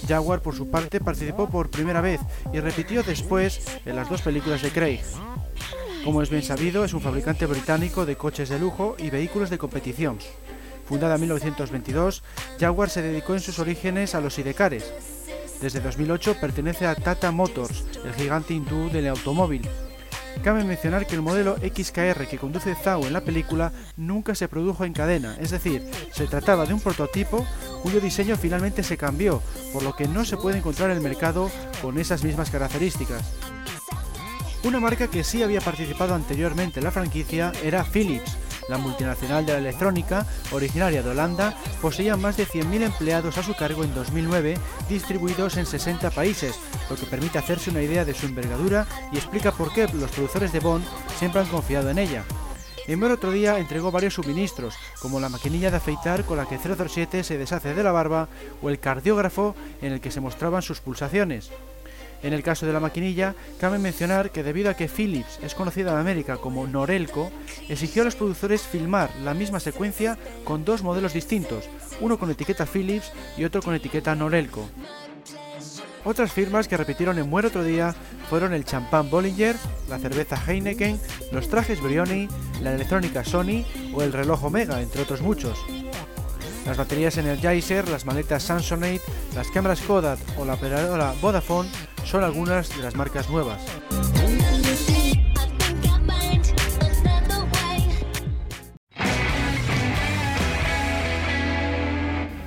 [0.09, 4.62] Jaguar, por su parte, participó por primera vez y repitió después en las dos películas
[4.62, 5.03] de Craig.
[6.03, 9.59] Como es bien sabido, es un fabricante británico de coches de lujo y vehículos de
[9.59, 10.18] competición.
[10.87, 12.22] Fundada en 1922,
[12.59, 14.91] Jaguar se dedicó en sus orígenes a los sidecares.
[15.61, 19.68] Desde 2008 pertenece a Tata Motors, el gigante hindú del automóvil,
[20.43, 24.85] Cabe mencionar que el modelo XKR que conduce Zhao en la película nunca se produjo
[24.85, 27.47] en cadena, es decir, se trataba de un prototipo
[27.82, 31.51] cuyo diseño finalmente se cambió, por lo que no se puede encontrar en el mercado
[31.80, 33.22] con esas mismas características.
[34.64, 38.37] Una marca que sí había participado anteriormente en la franquicia era Philips,
[38.69, 43.55] la multinacional de la electrónica, originaria de Holanda, poseía más de 100.000 empleados a su
[43.55, 44.57] cargo en 2009,
[44.89, 46.59] distribuidos en 60 países,
[46.91, 50.53] lo que permite hacerse una idea de su envergadura y explica por qué los productores
[50.53, 50.85] de Bond
[51.19, 52.25] siempre han confiado en ella.
[52.87, 56.59] En buen otro día entregó varios suministros, como la maquinilla de afeitar con la que
[56.59, 58.29] 007 se deshace de la barba
[58.61, 61.51] o el cardiógrafo en el que se mostraban sus pulsaciones.
[62.25, 65.93] En el caso de la maquinilla, cabe mencionar que debido a que Philips es conocida
[65.93, 67.31] en América como Norelco,
[67.68, 71.68] exigió a los productores filmar la misma secuencia con dos modelos distintos,
[72.01, 74.66] uno con etiqueta Philips y otro con etiqueta Norelco.
[76.07, 77.95] Otras firmas que repitieron en Muere otro día
[78.31, 79.57] fueron el champán Bollinger,
[79.91, 80.99] la cerveza Heineken,
[81.31, 82.27] los trajes Brioni,
[82.62, 85.59] la electrónica Sony o el reloj Omega, entre otros muchos.
[86.67, 89.05] Las baterías Energizer, las maletas Samsonite,
[89.35, 91.69] las cámaras Kodak o la operadora Vodafone
[92.05, 93.61] son algunas de las marcas nuevas.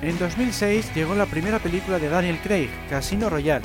[0.02, 3.64] En 2006 llegó la primera película de Daniel Craig, Casino Royale.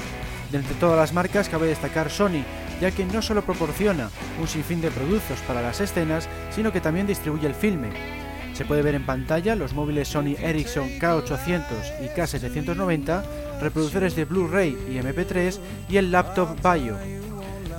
[0.52, 2.44] De entre todas las marcas cabe destacar Sony,
[2.80, 7.08] ya que no solo proporciona un sinfín de productos para las escenas, sino que también
[7.08, 8.23] distribuye el filme.
[8.54, 11.64] Se puede ver en pantalla los móviles Sony Ericsson K800
[12.02, 13.24] y K790,
[13.60, 15.58] reproductores de Blu-ray y MP3
[15.90, 16.96] y el laptop Bayo.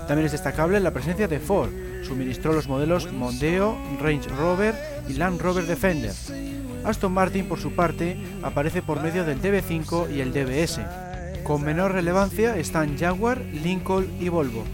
[0.08, 1.70] También es destacable la presencia de Ford,
[2.02, 4.74] suministró los modelos Mondeo, Range Rover
[5.08, 6.12] y Land Rover Defender.
[6.84, 10.80] Aston Martin, por su parte, aparece por medio del DB5 y el DBS.
[11.44, 14.64] Con menor relevancia están Jaguar, Lincoln y Volvo.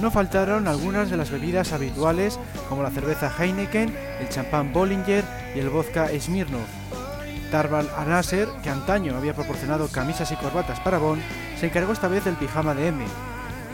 [0.00, 2.38] No faltaron algunas de las bebidas habituales
[2.68, 5.24] como la cerveza Heineken, el champán Bollinger
[5.56, 6.66] y el vodka Smirnov.
[7.50, 11.22] Tarval Anasser, que antaño había proporcionado camisas y corbatas para Bond,
[11.58, 13.04] se encargó esta vez del pijama de M.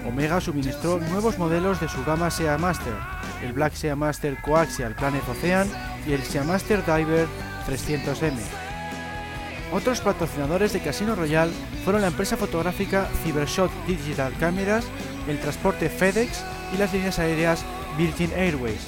[0.07, 2.95] Omega suministró nuevos modelos de su gama Seamaster,
[3.43, 5.69] el Black Seamaster Coaxial Planet Ocean
[6.07, 7.27] y el Seamaster Diver
[7.69, 8.35] 300M.
[9.73, 11.53] Otros patrocinadores de Casino Royale
[11.85, 14.85] fueron la empresa fotográfica Cybershot Digital Cameras
[15.29, 16.45] el transporte FedEx
[16.75, 17.65] y las líneas aéreas
[17.97, 18.87] Virgin Airways.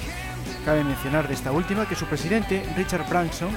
[0.65, 3.49] Cabe mencionar de esta última que su presidente, Richard Branson,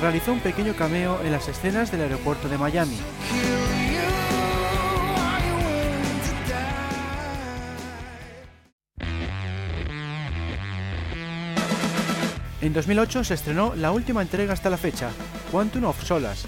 [0.00, 2.98] realizó un pequeño cameo en las escenas del aeropuerto de Miami.
[12.60, 15.10] En 2008 se estrenó la última entrega hasta la fecha,
[15.50, 16.44] Quantum of Solas,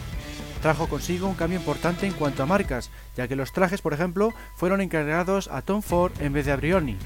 [0.61, 4.33] trajo consigo un cambio importante en cuanto a marcas, ya que los trajes, por ejemplo,
[4.57, 6.97] fueron encargados a Tom Ford en vez de a Brioni.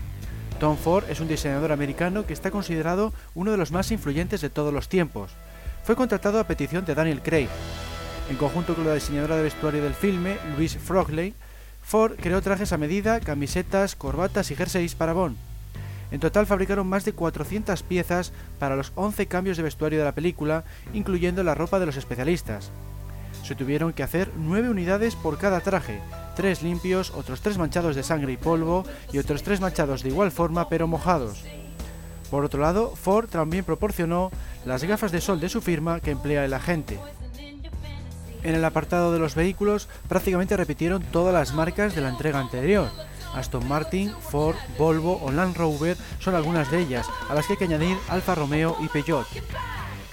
[0.59, 4.51] Tom Ford es un diseñador americano que está considerado uno de los más influyentes de
[4.51, 5.33] todos los tiempos.
[5.85, 7.49] Fue contratado a petición de Daniel Craig.
[8.31, 11.35] En conjunto con la diseñadora de vestuario del filme, Louise Frogley,
[11.83, 15.37] Ford creó trajes a medida, camisetas, corbatas y jerseys para Bond.
[16.11, 20.15] En total fabricaron más de 400 piezas para los 11 cambios de vestuario de la
[20.15, 22.71] película, incluyendo la ropa de los especialistas
[23.45, 26.01] se tuvieron que hacer nueve unidades por cada traje,
[26.35, 30.31] tres limpios, otros tres manchados de sangre y polvo y otros tres manchados de igual
[30.31, 31.45] forma pero mojados.
[32.31, 34.31] Por otro lado, Ford también proporcionó
[34.65, 36.99] las gafas de sol de su firma que emplea el agente.
[38.43, 42.89] En el apartado de los vehículos prácticamente repitieron todas las marcas de la entrega anterior.
[43.35, 47.59] Aston Martin, Ford, Volvo o Land Rover son algunas de ellas, a las que hay
[47.59, 49.27] que añadir Alfa Romeo y Peugeot.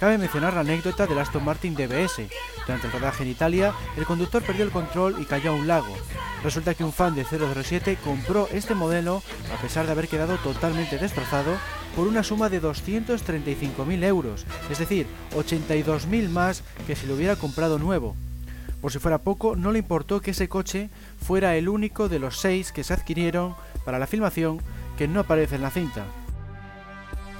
[0.01, 2.23] Cabe mencionar la anécdota del Aston Martin DBS.
[2.65, 5.95] Durante el rodaje en Italia, el conductor perdió el control y cayó a un lago.
[6.43, 9.21] Resulta que un fan de 007 compró este modelo,
[9.55, 11.55] a pesar de haber quedado totalmente destrozado,
[11.95, 17.77] por una suma de 235.000 euros, es decir, 82.000 más que si lo hubiera comprado
[17.77, 18.15] nuevo.
[18.81, 20.89] Por si fuera poco, no le importó que ese coche
[21.23, 23.53] fuera el único de los seis que se adquirieron
[23.85, 24.63] para la filmación
[24.97, 26.07] que no aparece en la cinta.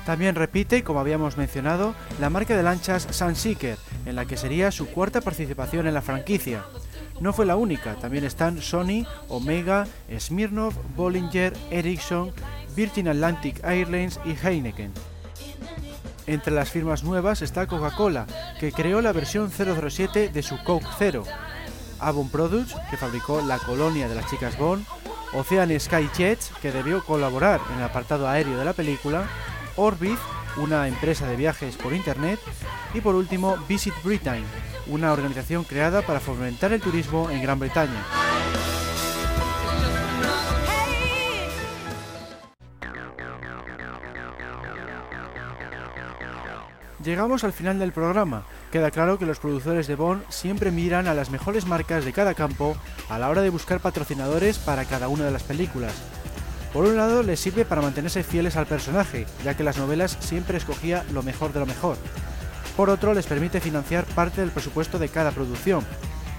[0.06, 4.88] También repite, como habíamos mencionado, la marca de lanchas Sunseeker, en la que sería su
[4.88, 6.64] cuarta participación en la franquicia.
[7.20, 9.86] No fue la única, también están Sony, Omega,
[10.18, 12.32] Smirnoff, Bollinger, Ericsson,
[12.76, 14.92] Virgin Atlantic Airlines y Heineken.
[16.26, 18.26] Entre las firmas nuevas está Coca-Cola,
[18.60, 21.24] que creó la versión 007 de su Coke Zero,
[22.00, 24.86] Avon Products, que fabricó la colonia de las chicas Bond,
[25.34, 29.28] Ocean Sky Jets, que debió colaborar en el apartado aéreo de la película,
[29.76, 30.18] Orbit,
[30.58, 32.40] una empresa de viajes por internet,
[32.94, 34.44] y por último Visit Britain,
[34.88, 38.04] una organización creada para fomentar el turismo en Gran Bretaña.
[47.04, 48.44] Llegamos al final del programa.
[48.72, 52.36] Queda claro que los productores de Bond siempre miran a las mejores marcas de cada
[52.36, 52.76] campo
[53.10, 55.94] a la hora de buscar patrocinadores para cada una de las películas.
[56.74, 60.58] Por un lado, les sirve para mantenerse fieles al personaje, ya que las novelas siempre
[60.58, 61.98] escogía lo mejor de lo mejor.
[62.78, 65.86] Por otro, les permite financiar parte del presupuesto de cada producción.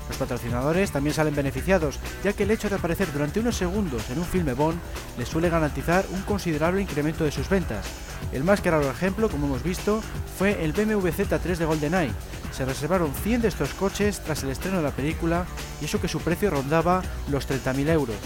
[0.08, 4.18] Los patrocinadores también salen beneficiados, ya que el hecho de aparecer durante unos segundos en
[4.18, 4.78] un filme Bond
[5.18, 7.86] les suele garantizar un considerable incremento de sus ventas.
[8.32, 10.02] El más claro ejemplo, como hemos visto,
[10.38, 12.12] fue el BMW Z3 de GoldenEye.
[12.52, 15.44] Se reservaron 100 de estos coches tras el estreno de la película
[15.80, 18.16] y eso que su precio rondaba los 30.000 euros.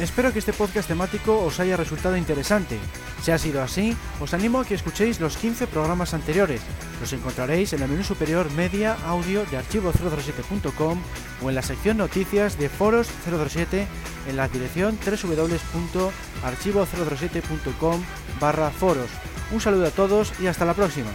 [0.00, 2.78] Espero que este podcast temático os haya resultado interesante.
[3.22, 6.62] Si ha sido así, os animo a que escuchéis los 15 programas anteriores.
[7.02, 10.98] Los encontraréis en el menú superior Media Audio de archivo007.com
[11.42, 13.86] o en la sección Noticias de Foros 007
[14.26, 18.02] en la dirección www.archivo007.com
[18.40, 19.10] barra foros.
[19.52, 21.10] Un saludo a todos y hasta la próxima.